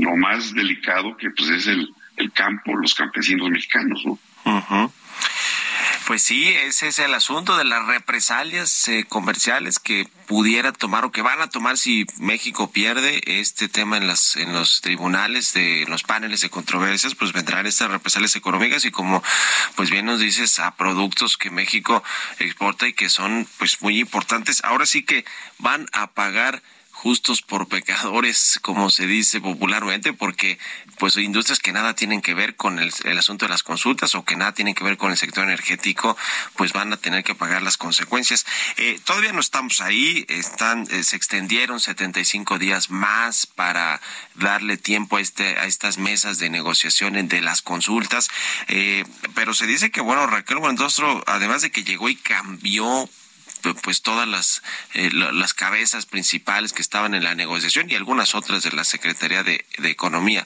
[0.00, 4.18] lo más delicado que pues es el, el campo, los campesinos mexicanos, ¿no?
[6.06, 11.12] Pues sí, ese es el asunto de las represalias eh, comerciales que pudiera tomar o
[11.12, 15.86] que van a tomar si México pierde este tema en las en los tribunales de
[15.88, 19.22] los paneles de controversias, pues vendrán estas represalias económicas y como
[19.76, 22.02] pues bien nos dices a productos que México
[22.38, 24.62] exporta y que son pues muy importantes.
[24.62, 25.24] Ahora sí que
[25.58, 26.62] van a pagar
[26.94, 30.58] justos por pecadores, como se dice popularmente, porque
[30.98, 34.36] pues industrias que nada tienen que ver con el, asunto de las consultas o que
[34.36, 36.16] nada tienen que ver con el sector energético,
[36.56, 38.46] pues van a tener que pagar las consecuencias.
[38.76, 44.00] Eh, todavía no estamos ahí, están, eh, se extendieron 75 días más para
[44.36, 48.28] darle tiempo a, este, a estas mesas de negociaciones de las consultas,
[48.68, 49.04] eh,
[49.34, 53.08] pero se dice que, bueno, Raquel Buendostro, además de que llegó y cambió
[53.82, 58.62] pues todas las, eh, las cabezas principales que estaban en la negociación y algunas otras
[58.62, 60.44] de la Secretaría de, Economía.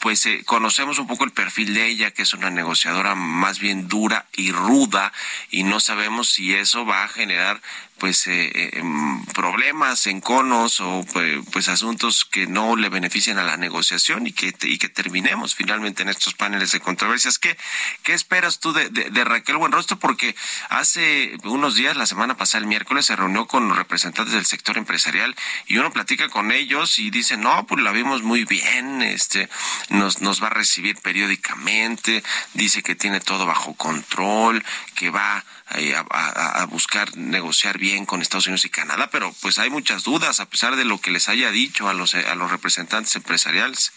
[0.00, 3.88] Pues eh, conocemos un poco el perfil de ella, que es una negociadora más bien
[3.88, 5.12] dura y ruda,
[5.50, 7.60] y no sabemos si eso va a generar
[7.98, 13.44] pues eh, eh em, problemas, enconos o pues, pues, asuntos que no le benefician a
[13.44, 17.38] la negociación y que y que terminemos finalmente en estos paneles de controversias.
[17.38, 17.56] ¿Qué,
[18.02, 19.98] qué esperas tú de, de, Raquel Buenrostro?
[19.98, 20.34] Porque
[20.68, 25.34] hace unos días, la semana pasada, el miércoles, se reunió con representantes del sector empresarial
[25.66, 29.48] y uno platica con ellos y dice, no, pues la vimos muy bien, este,
[29.88, 32.22] nos, nos va a recibir periódicamente,
[32.54, 38.64] dice que tiene todo bajo control, que va a, buscar negociar bien con Estados Unidos
[38.64, 41.88] y Canadá, pero pues hay muchas dudas a pesar de lo que les haya dicho
[41.88, 43.92] a los, a los representantes empresariales.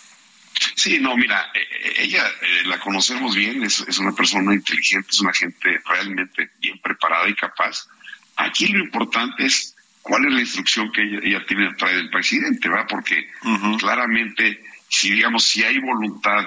[0.76, 5.10] Sí, no, mira, eh, eh, ella eh, la conocemos bien, es, es una persona inteligente,
[5.12, 7.88] es una gente realmente bien preparada y capaz.
[8.36, 12.70] Aquí lo importante es cuál es la instrucción que ella, tiene a través del presidente,
[12.70, 12.88] ¿va?
[12.88, 13.30] Porque
[13.78, 16.46] claramente, si digamos, si hay voluntad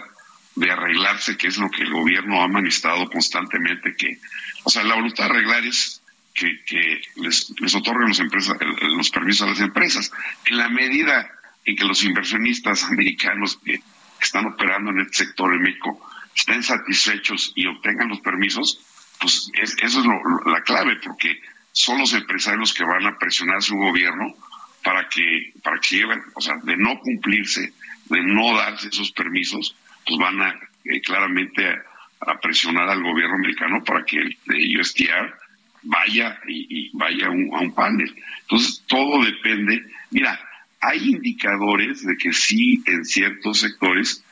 [0.54, 4.18] de arreglarse, que es lo que el gobierno ha manifestado constantemente, que
[4.64, 6.02] o sea, la voluntad de arreglar es
[6.34, 10.12] que, les, les, otorguen los, empresas, los permisos a las empresas.
[10.46, 11.30] En la medida
[11.64, 13.80] en que los inversionistas americanos que
[14.20, 16.00] están operando en este sector en México
[16.34, 18.80] estén satisfechos y obtengan los permisos,
[19.20, 20.06] pues eso es
[20.46, 21.40] la clave, porque
[21.72, 24.34] son los empresarios que van a presionar a su gobierno
[24.82, 27.72] para que, para que lleven, o sea, de no cumplirse,
[28.06, 33.36] de no darse esos permisos, pues van a eh, claramente a, a presionar al gobierno
[33.36, 35.42] americano para que el USTR
[35.82, 38.14] vaya y, vaya a un panel.
[38.42, 39.84] Entonces, todo depende.
[40.10, 40.38] Mira,
[40.80, 44.24] hay indicadores de que sí, en ciertos sectores,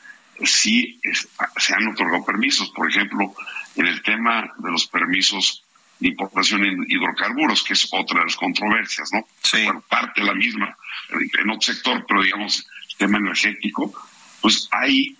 [0.44, 1.00] sí
[1.56, 2.70] se han otorgado permisos.
[2.70, 3.34] Por ejemplo,
[3.76, 5.64] en el tema de los permisos
[5.98, 9.26] de importación en hidrocarburos, que es otra de las controversias, ¿no?
[9.42, 9.64] Sí.
[9.64, 10.74] Bueno, parte de la misma,
[11.10, 13.92] en otro sector, pero digamos, el tema energético,
[14.40, 15.14] pues hay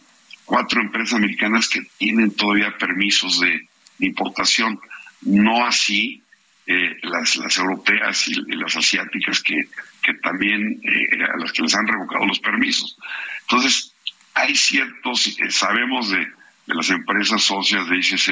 [0.51, 3.69] cuatro empresas americanas que tienen todavía permisos de,
[4.01, 4.81] importación,
[5.21, 6.23] no así
[6.67, 9.69] eh, las, europeas y, las asiáticas que,
[10.03, 12.97] que también eh, a las que les han revocado los permisos.
[13.43, 13.95] Entonces,
[14.35, 18.27] hay ciertos, eh, sabemos de, de, las empresas socias de ICC,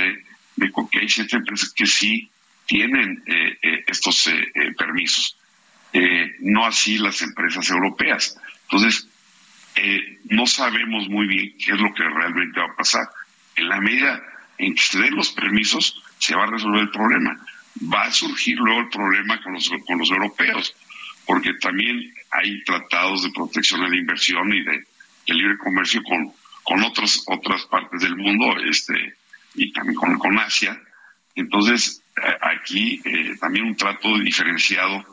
[0.57, 2.29] de que hay ciertas empresas que sí
[2.67, 3.23] tienen
[3.87, 4.29] estos
[4.77, 5.39] permisos,
[6.41, 8.37] no así las empresas europeas.
[8.65, 9.09] Entonces,
[9.79, 13.09] eh, no sabemos muy bien qué es lo que realmente va a pasar.
[13.57, 14.23] En la medida
[14.59, 17.37] en que se den los permisos, se va a resolver el problema.
[17.93, 20.75] Va a surgir luego el problema con los, con los europeos,
[21.27, 24.85] porque también hay tratados de protección a la inversión y de,
[25.27, 29.15] libre comercio con, con otras, otras partes del mundo, este,
[29.55, 30.81] y también con, con Asia.
[31.35, 35.05] Entonces, eh, aquí eh, también un trato diferenciado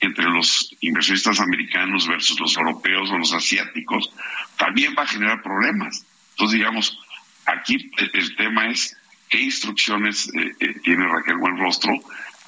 [0.00, 4.10] entre los inversionistas americanos versus los europeos o los asiáticos,
[4.56, 6.04] también va a generar problemas.
[6.30, 6.98] Entonces, digamos,
[7.44, 8.96] aquí el tema es
[9.28, 11.92] qué instrucciones eh, eh, tiene Raquel Buenrostro.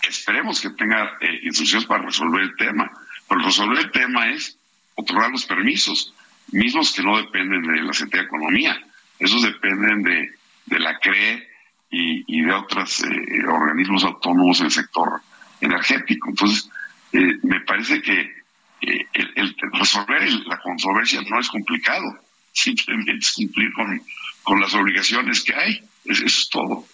[0.03, 2.91] Esperemos que tenga eh, instrucciones para resolver el tema.
[3.29, 4.59] Pero resolver el tema es
[4.95, 6.15] otorgar los permisos,
[6.51, 8.83] mismos que no dependen de la Secretaría de Economía.
[9.19, 10.31] Esos dependen de,
[10.67, 11.49] de la CRE
[11.91, 13.03] y, y de otros
[13.49, 15.21] organismos autónomos del sector
[15.61, 16.31] energético.
[16.31, 16.69] Entonces,
[17.13, 18.21] eh, me parece que
[18.81, 22.19] eh, el, resolver la controversia no es complicado,
[22.53, 24.03] simplemente es cumplir con,
[24.43, 25.83] con las obligaciones que hay.
[26.05, 26.85] Eso es todo.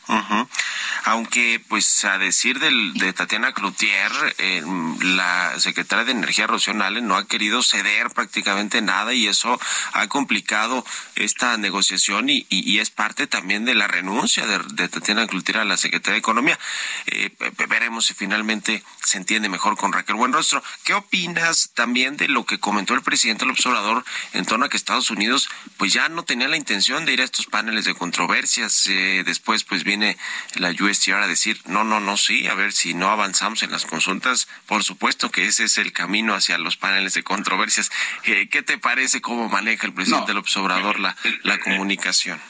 [1.05, 4.63] Aunque, pues, a decir del, de Tatiana Cloutier, eh,
[5.01, 9.59] la secretaria de Energía, Rocío no ha querido ceder prácticamente nada y eso
[9.95, 10.85] ha complicado
[11.15, 12.47] esta negociación y,
[12.79, 16.59] es parte también de la renuncia de, Tatiana Cloutier a la Secretaría de Economía.
[17.07, 17.31] Eh,
[17.69, 20.63] veremos si finalmente se entiende mejor con Raquel Buenrostro.
[20.85, 24.05] ¿Qué opinas también de lo que comentó el presidente del observador
[24.35, 27.25] en torno a que Estados Unidos pues ya no tenía la intención de ir a
[27.25, 28.87] estos paneles de controversias?
[28.87, 30.17] Eh, después pues viene
[30.55, 33.87] la USTR a decir, no, no, no, sí, a ver si no avanzamos en las
[33.87, 37.91] consultas, por supuesto que ese es el camino hacia los paneles de controversias.
[38.25, 42.41] Eh, ¿Qué te parece cómo maneja el presidente López Obrador la, la comunicación?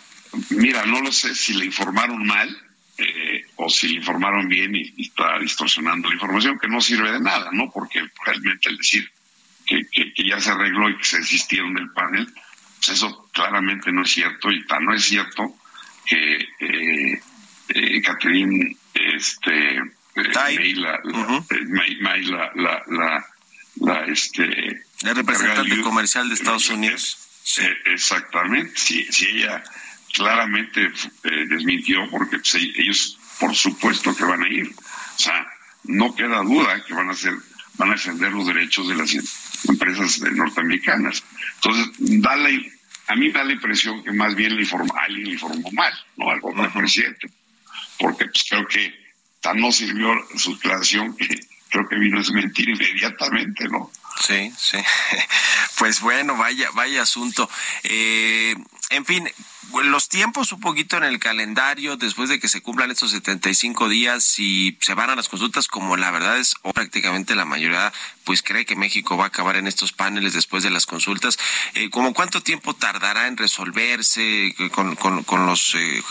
[0.50, 2.68] Mira, no lo sé si le informaron mal
[2.98, 7.20] eh, o si le informaron bien y, está distorsionando la información, que no sirve de
[7.20, 7.70] nada, ¿no?
[7.70, 9.08] Porque realmente el decir
[9.64, 9.84] que,
[10.24, 12.26] ya se arregló y que se desistieron del panel,
[12.76, 15.54] pues eso claramente no es cierto y tan no es cierto
[16.08, 17.20] que eh,
[17.68, 19.82] eh, Catherine este, eh,
[20.40, 23.26] May, la, la, la,
[23.76, 27.18] la, este, la representante comercial de Estados Unidos.
[27.60, 29.62] Eh, exactamente, si, si ella
[30.14, 34.68] claramente eh, desmintió, porque pues, ellos por supuesto que van a ir.
[34.68, 35.46] O sea,
[35.84, 37.34] no queda duda que van a hacer,
[37.74, 39.14] van a defender los derechos de las
[39.68, 41.22] empresas norteamericanas.
[41.56, 42.72] Entonces, dale,
[43.08, 45.92] a mí me da la impresión que más bien le informó, alguien le informó mal,
[46.16, 46.30] ¿no?
[46.30, 47.28] Al gobierno presidente
[47.98, 48.94] porque pues, creo que
[49.40, 51.28] tan no sirvió su declaración que
[51.68, 53.90] creo que vino a desmentir inmediatamente, ¿no?
[54.20, 54.78] Sí, sí.
[55.78, 57.48] Pues bueno, vaya, vaya asunto.
[57.84, 58.52] Eh,
[58.90, 59.30] en fin,
[59.84, 64.38] los tiempos un poquito en el calendario después de que se cumplan estos 75 días
[64.38, 67.92] y se van a las consultas como la verdad es o prácticamente la mayoría
[68.24, 71.38] pues cree que México va a acabar en estos paneles después de las consultas
[71.74, 76.02] eh, como cuánto tiempo tardará en resolverse con, con, los eh,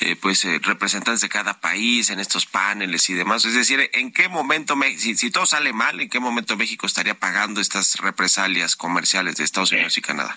[0.00, 4.28] eh, pues representantes de cada país en estos paneles y demás es decir en qué
[4.28, 9.44] momento si todo sale mal en qué momento México estaría pagando estas represalias comerciales de
[9.44, 10.36] Estados Unidos y Canadá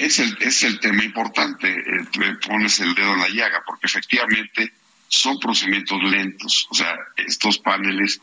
[0.00, 4.72] es el, es el tema importante, eh, pones el dedo en la llaga, porque efectivamente
[5.08, 8.20] son procedimientos lentos, o sea, estos paneles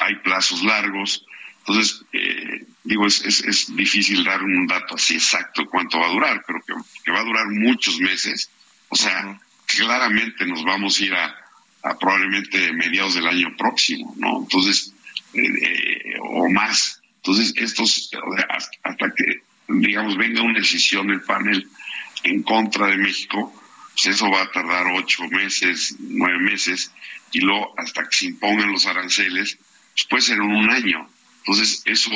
[0.00, 1.26] hay plazos largos,
[1.58, 6.44] entonces, eh, digo, es, es, difícil dar un dato así exacto cuánto va a durar,
[6.46, 6.60] pero
[7.04, 8.50] que, va a durar muchos meses,
[8.88, 11.34] o sea, claramente nos vamos a ir a,
[11.98, 14.42] probablemente mediados del año próximo, ¿no?
[14.42, 14.92] Entonces,
[15.34, 17.00] eh, o más.
[17.16, 18.10] Entonces, estos,
[18.82, 21.68] hasta que digamos, venga una decisión del panel
[22.22, 23.52] en contra de México,
[23.92, 26.92] pues eso va a tardar ocho meses, nueve meses,
[27.32, 29.58] y luego hasta que se impongan los aranceles,
[29.92, 31.08] pues puede ser un año.
[31.38, 32.10] Entonces, eso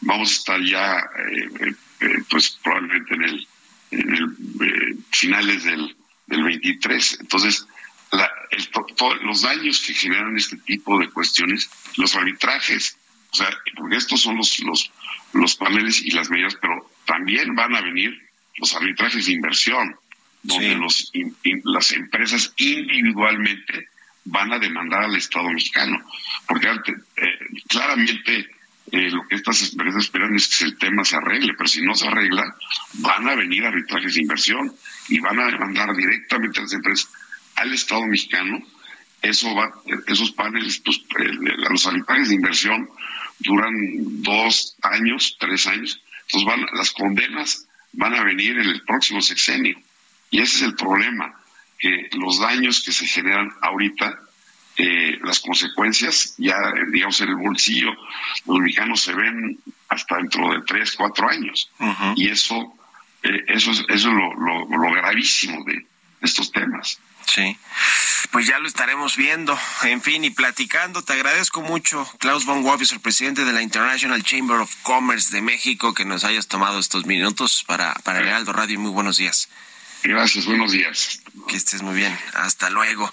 [0.00, 3.48] vamos a estar ya, eh, eh, eh, pues probablemente en el,
[3.90, 7.18] en el finales del, del 23.
[7.20, 7.66] Entonces,
[8.12, 8.30] la,
[9.22, 12.96] los daños que generan este tipo de cuestiones, los arbitrajes,
[13.32, 14.90] o sea, porque estos son los, los,
[15.32, 18.10] los paneles y las medidas, pero también van a venir
[18.58, 19.96] los arbitrajes de inversión,
[20.42, 21.12] donde los,
[21.64, 23.88] las empresas individualmente
[24.24, 25.98] van a demandar al Estado mexicano.
[26.46, 28.46] Porque eh, claramente
[28.92, 31.94] eh, lo que estas empresas esperan es que el tema se arregle, pero si no
[31.94, 32.44] se arregla,
[32.94, 34.72] van a venir arbitrajes de inversión
[35.08, 37.10] y van a demandar directamente a las empresas
[37.56, 38.58] al Estado mexicano.
[39.22, 39.70] Eso va,
[40.06, 41.32] esos paneles, pues, eh,
[41.70, 42.88] los arbitrajes de inversión
[43.40, 43.74] duran
[44.22, 46.02] dos años, tres años.
[46.22, 49.76] Entonces van, las condenas van a venir en el próximo sexenio.
[50.30, 51.34] Y ese es el problema,
[51.78, 54.20] que los daños que se generan ahorita,
[54.76, 56.56] eh, las consecuencias ya,
[56.92, 57.90] digamos, en el bolsillo,
[58.46, 61.70] los mexicanos se ven hasta dentro de tres, cuatro años.
[62.14, 62.74] Y eso,
[63.22, 65.84] eh, eso es, eso lo, lo gravísimo de
[66.20, 67.00] estos temas.
[67.32, 67.56] Sí,
[68.32, 69.56] pues ya lo estaremos viendo.
[69.82, 74.22] En fin, y platicando, te agradezco mucho, Klaus von Wolfis, el presidente de la International
[74.24, 78.80] Chamber of Commerce de México, que nos hayas tomado estos minutos para, para el Radio.
[78.80, 79.48] Muy buenos días.
[80.02, 81.20] Gracias, buenos días.
[81.46, 82.18] Que estés muy bien.
[82.34, 83.12] Hasta luego.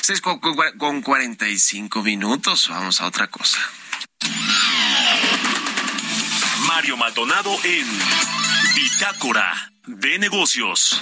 [0.00, 2.68] Seis con, con 45 minutos.
[2.68, 3.58] Vamos a otra cosa.
[6.66, 7.86] Mario Maldonado en
[8.74, 11.00] Bitácora de Negocios.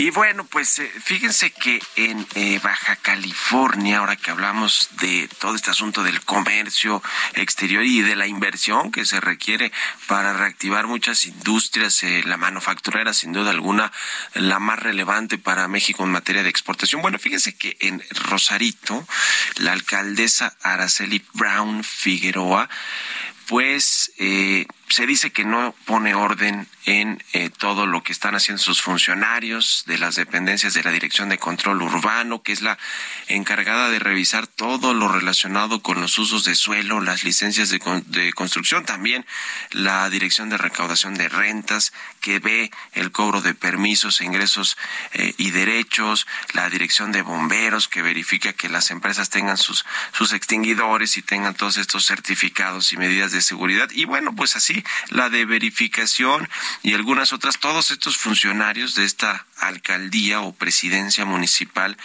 [0.00, 5.54] Y bueno, pues eh, fíjense que en eh, Baja California, ahora que hablamos de todo
[5.54, 7.02] este asunto del comercio
[7.34, 9.70] exterior y de la inversión que se requiere
[10.06, 13.92] para reactivar muchas industrias, eh, la manufacturera sin duda alguna
[14.32, 17.02] la más relevante para México en materia de exportación.
[17.02, 19.06] Bueno, fíjense que en Rosarito,
[19.56, 22.70] la alcaldesa Araceli Brown Figueroa
[23.50, 28.60] pues eh, se dice que no pone orden en eh, todo lo que están haciendo
[28.60, 32.76] sus funcionarios de las dependencias de la Dirección de Control Urbano, que es la
[33.28, 38.32] encargada de revisar todo lo relacionado con los usos de suelo, las licencias de, de
[38.32, 39.24] construcción, también
[39.70, 44.76] la Dirección de Recaudación de Rentas, que ve el cobro de permisos, ingresos
[45.12, 50.32] eh, y derechos, la Dirección de Bomberos, que verifica que las empresas tengan sus, sus
[50.32, 53.88] extinguidores y tengan todos estos certificados y medidas de seguridad.
[53.92, 54.79] Y bueno, pues así
[55.10, 56.48] la de verificación
[56.82, 61.96] y algunas otras, todos estos funcionarios de esta alcaldía o presidencia municipal,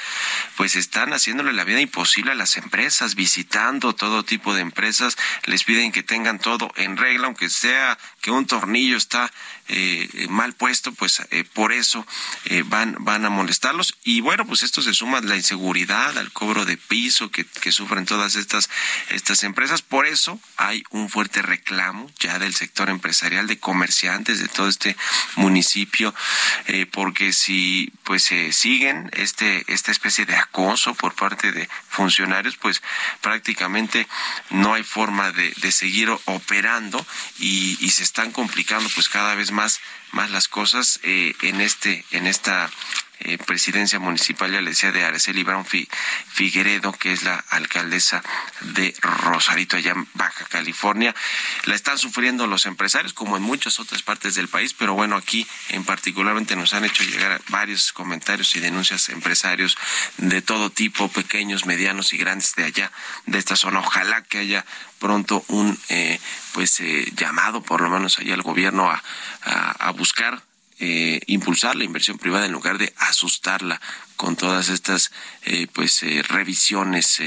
[0.57, 5.63] pues están haciéndole la vida imposible a las empresas, visitando todo tipo de empresas, les
[5.63, 9.31] piden que tengan todo en regla, aunque sea que un tornillo está
[9.67, 12.05] eh, mal puesto, pues eh, por eso
[12.45, 13.97] eh, van, van a molestarlos.
[14.03, 17.71] Y bueno, pues esto se suma a la inseguridad, al cobro de piso que, que
[17.71, 18.69] sufren todas estas,
[19.09, 19.81] estas empresas.
[19.81, 24.95] Por eso hay un fuerte reclamo ya del sector empresarial, de comerciantes de todo este
[25.35, 26.13] municipio,
[26.91, 27.33] porque
[28.03, 32.81] pues se siguen este, esta especie de acoso por parte de funcionarios, pues
[33.21, 34.07] prácticamente
[34.49, 37.05] no hay forma de, de seguir operando
[37.39, 39.79] y, y se están complicando pues cada vez más,
[40.11, 42.69] más las cosas eh, en este, en esta
[43.19, 48.21] eh, presidencia municipal, ya le decía, de Araceli Brown Figueredo, que es la alcaldesa
[48.61, 51.15] de Rosarito, allá en Baja California.
[51.65, 55.47] La están sufriendo los empresarios, como en muchas otras partes del país, pero bueno, aquí
[55.69, 59.77] en particularmente nos han hecho llegar varios comentarios y denuncias empresarios
[60.17, 62.91] de todo tipo, pequeños, medianos y grandes de allá,
[63.25, 63.79] de esta zona.
[63.79, 64.65] Ojalá que haya
[64.99, 66.19] pronto un eh,
[66.53, 69.01] pues eh, llamado por lo menos allá al gobierno a,
[69.43, 70.41] a buscar
[70.77, 73.79] eh, impulsar la inversión privada en lugar de asustarla
[74.17, 75.11] con todas estas
[75.43, 77.21] eh, pues eh, revisiones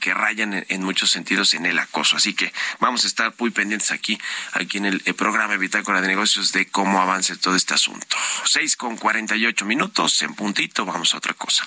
[0.00, 2.16] que rayan en, muchos sentidos en el acoso.
[2.16, 4.18] Así que vamos a estar muy pendientes aquí,
[4.52, 8.16] aquí en el, programa Bitácora de Negocios de cómo avance todo este asunto.
[8.44, 11.66] Seis con cuarenta y ocho minutos en puntito, vamos a otra cosa.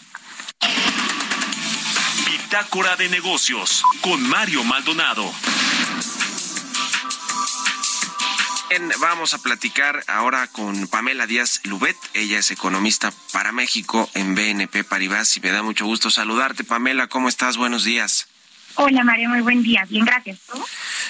[2.28, 5.34] Bitácora de Negocios con Mario Maldonado
[9.00, 11.96] vamos a platicar ahora con Pamela Díaz Lubet.
[12.14, 16.64] Ella es economista para México en BNP Paribas y me da mucho gusto saludarte.
[16.64, 17.58] Pamela, ¿cómo estás?
[17.58, 18.28] Buenos días.
[18.76, 19.86] Hola Mario, muy buen día.
[19.88, 20.40] Bien, gracias.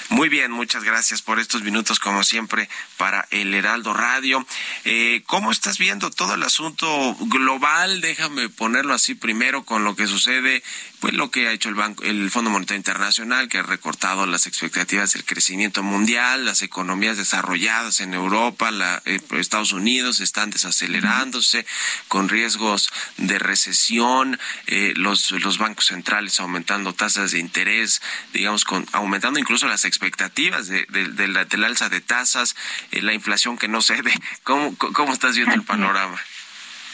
[0.09, 4.45] Muy bien, muchas gracias por estos minutos, como siempre, para el Heraldo Radio.
[4.83, 8.01] Eh, ¿Cómo estás viendo todo el asunto global?
[8.01, 10.61] Déjame ponerlo así primero con lo que sucede
[11.03, 14.47] pues lo que ha hecho el Banco, el Fondo Monetario Internacional, que ha recortado las
[14.47, 21.65] expectativas del crecimiento mundial, las economías desarrolladas en Europa, la, eh, Estados Unidos están desacelerándose
[22.07, 28.01] con riesgos de recesión, eh, los, los bancos centrales aumentando tasas de interés,
[28.31, 32.55] digamos, con, aumentando incluso las expectativas de, de, la, del alza de tasas,
[32.91, 34.13] eh, la inflación que no cede.
[34.43, 36.17] ¿Cómo, cómo estás viendo el panorama?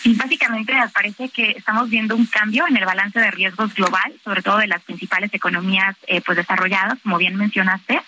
[0.01, 4.13] Sí, básicamente me parece que estamos viendo un cambio en el balance de riesgos global,
[4.23, 8.01] sobre todo de las principales economías eh, pues desarrolladas, como bien mencionaste.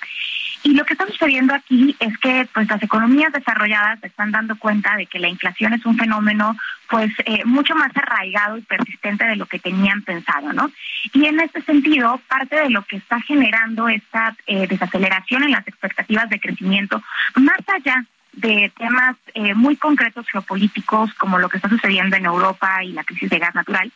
[0.63, 4.57] Y lo que está sucediendo aquí es que pues las economías desarrolladas se están dando
[4.57, 6.55] cuenta de que la inflación es un fenómeno
[6.87, 10.71] pues eh, mucho más arraigado y persistente de lo que tenían pensado, ¿no?
[11.13, 15.67] Y en este sentido, parte de lo que está generando esta eh, desaceleración en las
[15.67, 17.01] expectativas de crecimiento,
[17.35, 22.83] más allá de temas eh, muy concretos geopolíticos como lo que está sucediendo en Europa
[22.83, 23.91] y la crisis de gas natural,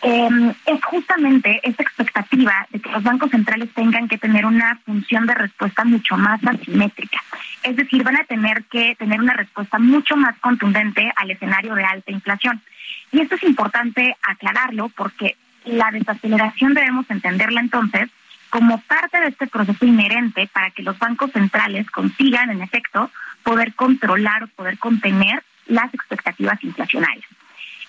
[0.00, 5.26] em, es justamente esa expectativa de que los bancos centrales tengan que tener una función
[5.26, 7.20] de respuesta mucho más asimétrica.
[7.62, 11.84] Es decir, van a tener que tener una respuesta mucho más contundente al escenario de
[11.84, 12.62] alta inflación.
[13.10, 18.08] Y esto es importante aclararlo porque la desaceleración debemos entenderla entonces
[18.50, 23.10] como parte de este proceso inherente para que los bancos centrales consigan, en efecto,
[23.48, 27.26] poder controlar o poder contener las expectativas inflacionarias.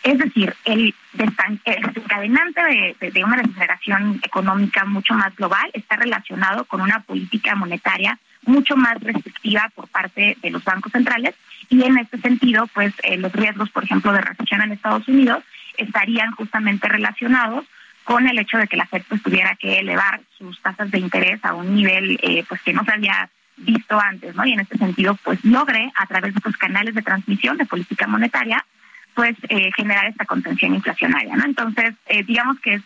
[0.04, 7.02] Es decir, el, desencadenante de, una desaceleración económica mucho más global está relacionado con una
[7.02, 11.36] política monetaria mucho más restrictiva por parte de los bancos centrales
[11.68, 15.44] y en este sentido, pues eh, los riesgos, por ejemplo, de recesión en Estados Unidos
[15.78, 17.66] estarían justamente relacionados
[18.06, 21.44] con el hecho de que la Fed pues, tuviera que elevar sus tasas de interés
[21.44, 23.30] a un nivel eh, pues que no se había
[23.60, 24.46] visto antes, ¿no?
[24.46, 28.08] Y en este sentido, pues logre a través de sus canales de transmisión de política
[28.08, 28.66] monetaria,
[29.14, 31.46] pues eh, generar esta contención inflacionaria, ¿no?
[31.46, 32.82] Entonces, eh, digamos que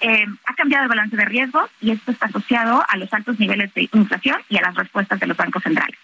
[0.00, 3.72] eh, ha cambiado el balance de riesgo y esto está asociado a los altos niveles
[3.74, 5.98] de inflación y a las respuestas de los bancos centrales.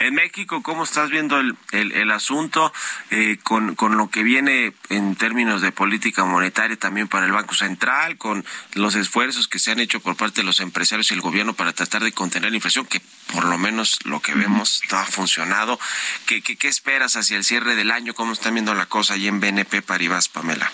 [0.00, 2.72] En México, ¿cómo estás viendo el, el, asunto
[3.10, 7.54] eh, con, con lo que viene en términos de política monetaria también para el Banco
[7.54, 8.44] Central, con
[8.74, 11.72] los esfuerzos que se han hecho por parte de los empresarios y el gobierno para
[11.72, 13.00] tratar de contener la inflación, que
[13.32, 15.80] por lo menos lo que vemos no ha funcionado?
[16.26, 18.14] ¿Qué, qué, qué esperas hacia el cierre del año?
[18.14, 20.70] ¿Cómo están viendo la cosa allí en BNP Paribas, Pamela?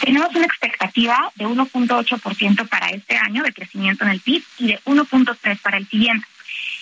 [0.00, 4.80] Tenemos una expectativa de 1.8% para este año de crecimiento en el PIB y de
[4.84, 6.26] 1.3% para el siguiente.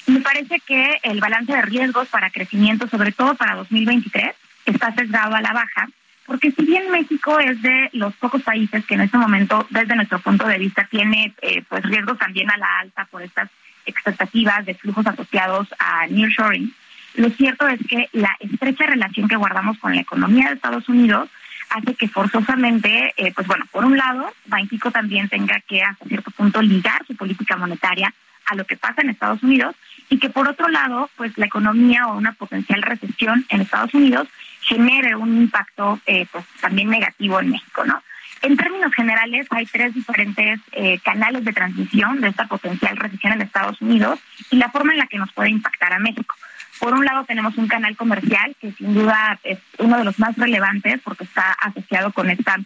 [0.07, 4.35] Me parece que el balance de riesgos para crecimiento, sobre todo para 2023,
[4.67, 5.89] está sesgado a la baja,
[6.27, 10.19] porque si bien México es de los pocos países que en este momento, desde nuestro
[10.19, 13.51] punto de vista, tiene eh, pues riesgos también a la alta por estas
[13.87, 16.75] expectativas de flujos asociados a nearshoring,
[17.15, 21.29] lo cierto es que la estrecha relación que guardamos con la economía de Estados Unidos
[21.71, 26.31] hace que forzosamente, eh, pues bueno, por un lado, Banxico también tenga que hasta cierto
[26.31, 28.13] punto ligar su política monetaria
[28.47, 29.75] a lo que pasa en Estados Unidos
[30.09, 34.29] y que por otro lado, pues la economía o una potencial recesión en Estados Unidos
[34.61, 38.03] genere un impacto eh, pues también negativo en México, ¿no?
[38.43, 43.41] En términos generales, hay tres diferentes eh, canales de transmisión de esta potencial recesión en
[43.41, 46.35] Estados Unidos y la forma en la que nos puede impactar a México.
[46.81, 50.37] Por un lado tenemos un canal comercial que sin duda es uno de los más
[50.37, 52.57] relevantes porque está asociado con esta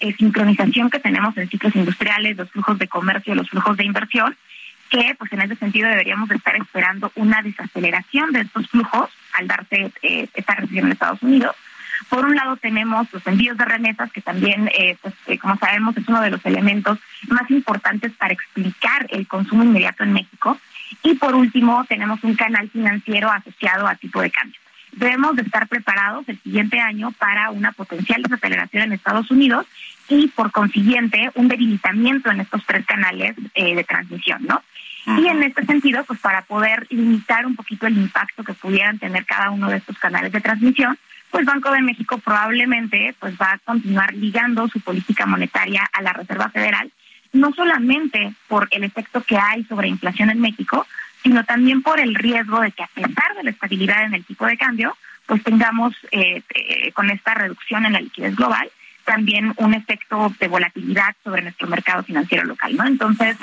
[0.00, 4.36] eh, sincronización que tenemos en ciclos industriales, los flujos de comercio, los flujos de inversión,
[4.88, 9.92] que pues en ese sentido deberíamos estar esperando una desaceleración de estos flujos al darse
[10.02, 11.54] eh, esta recesión en Estados Unidos.
[12.08, 16.08] Por un lado tenemos los envíos de remesas, que también, eh, pues, como sabemos, es
[16.08, 16.98] uno de los elementos
[17.28, 20.58] más importantes para explicar el consumo inmediato en México.
[21.02, 24.58] Y por último, tenemos un canal financiero asociado a tipo de cambio.
[24.92, 29.66] Debemos de estar preparados el siguiente año para una potencial desaceleración en Estados Unidos
[30.08, 34.62] y, por consiguiente, un debilitamiento en estos tres canales eh, de transmisión, ¿no?
[35.16, 39.24] Y en este sentido, pues para poder limitar un poquito el impacto que pudieran tener
[39.24, 40.98] cada uno de estos canales de transmisión,
[41.30, 46.12] pues Banco de México probablemente pues va a continuar ligando su política monetaria a la
[46.12, 46.90] Reserva Federal
[47.32, 50.86] no solamente por el efecto que hay sobre inflación en México,
[51.22, 54.46] sino también por el riesgo de que a pesar de la estabilidad en el tipo
[54.46, 58.70] de cambio, pues tengamos eh, eh, con esta reducción en la liquidez global
[59.08, 62.86] también un efecto de volatilidad sobre nuestro mercado financiero local, ¿no?
[62.86, 63.38] Entonces,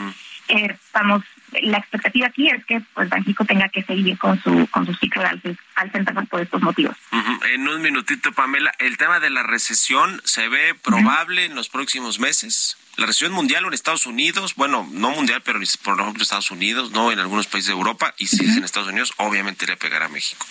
[0.47, 1.23] eh, estamos
[1.61, 5.21] la expectativa aquí es que pues Banxico tenga que seguir con su con su ciclo
[5.21, 6.95] de alza por estos motivos.
[7.53, 12.19] En un minutito, Pamela, el tema de la recesión se ve probable en los próximos
[12.19, 12.77] meses.
[12.97, 16.91] La recesión mundial o en Estados Unidos, bueno, no mundial, pero por ejemplo Estados Unidos,
[16.91, 20.05] no en algunos países de Europa, y si es en Estados Unidos, obviamente le pegará
[20.05, 20.45] a México.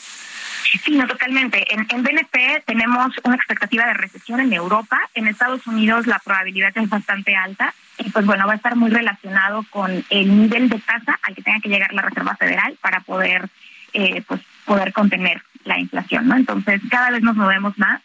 [0.64, 1.72] Sí, no, totalmente.
[1.72, 4.98] En, en, BNP tenemos una expectativa de recesión en Europa.
[5.14, 8.90] En Estados Unidos la probabilidad es bastante alta y pues bueno, va a estar muy
[8.90, 13.00] relacionado con el nivel de tasa al que tenga que llegar la Reserva Federal para
[13.00, 13.48] poder
[13.92, 16.36] eh, pues poder contener la inflación, ¿no?
[16.36, 18.02] Entonces cada vez nos movemos más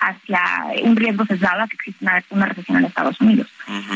[0.00, 0.40] hacia
[0.84, 3.48] un riesgo sesgado que existe una, recesión en Estados Unidos.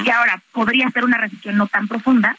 [0.05, 2.37] Que ahora podría ser una recesión no tan profunda,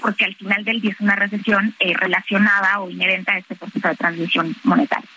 [0.00, 3.88] porque al final del día es una recesión eh, relacionada o inherente a este proceso
[3.88, 5.08] de transmisión monetaria.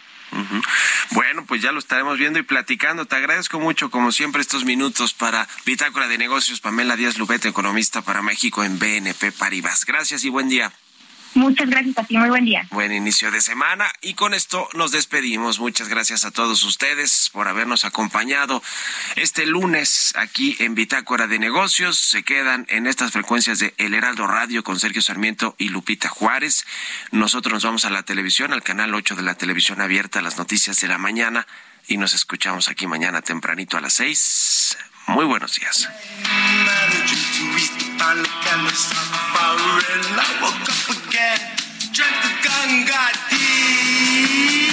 [1.12, 3.06] Bueno, pues ya lo estaremos viendo y platicando.
[3.06, 6.62] Te agradezco mucho, como siempre, estos minutos para Bitácora de Negocios.
[6.62, 9.86] Pamela Díaz Lubete, economista para México en BNP Paribas.
[9.86, 10.72] Gracias y buen día.
[11.34, 12.68] Muchas gracias a ti, muy buen día.
[12.72, 15.60] Buen inicio de semana y con esto nos despedimos.
[15.60, 18.64] Muchas gracias a todos ustedes por habernos acompañado
[19.16, 21.98] este lunes aquí en Bitácora de Negocios.
[21.98, 26.66] Se quedan en estas frecuencias de El Heraldo Radio con Sergio Sarmiento y Lupita Juárez.
[27.12, 30.80] Nosotros nos vamos a la televisión, al canal 8 de la televisión abierta, las noticias
[30.82, 31.46] de la mañana
[31.88, 34.78] y nos escuchamos aquí mañana tempranito a las 6.
[35.08, 35.90] Muy buenos días.
[38.10, 38.98] on the canvas of
[39.34, 39.82] fire
[40.18, 41.40] I woke up again,
[41.94, 44.69] drank the gun, got deep.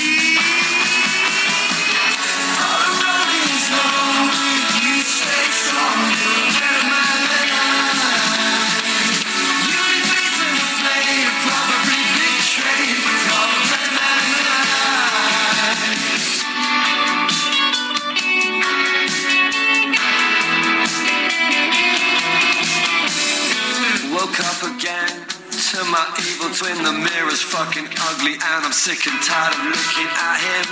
[25.76, 26.82] To my evil twin.
[26.82, 30.66] The mirror's fucking ugly, and I'm sick and tired of looking at him.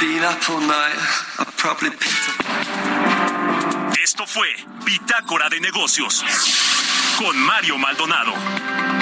[0.00, 0.98] Been up all night,
[1.38, 2.38] I probably picked up.
[4.02, 4.48] Esto fue
[4.84, 6.24] Bitácora de Negocios
[7.18, 9.01] con Mario Maldonado.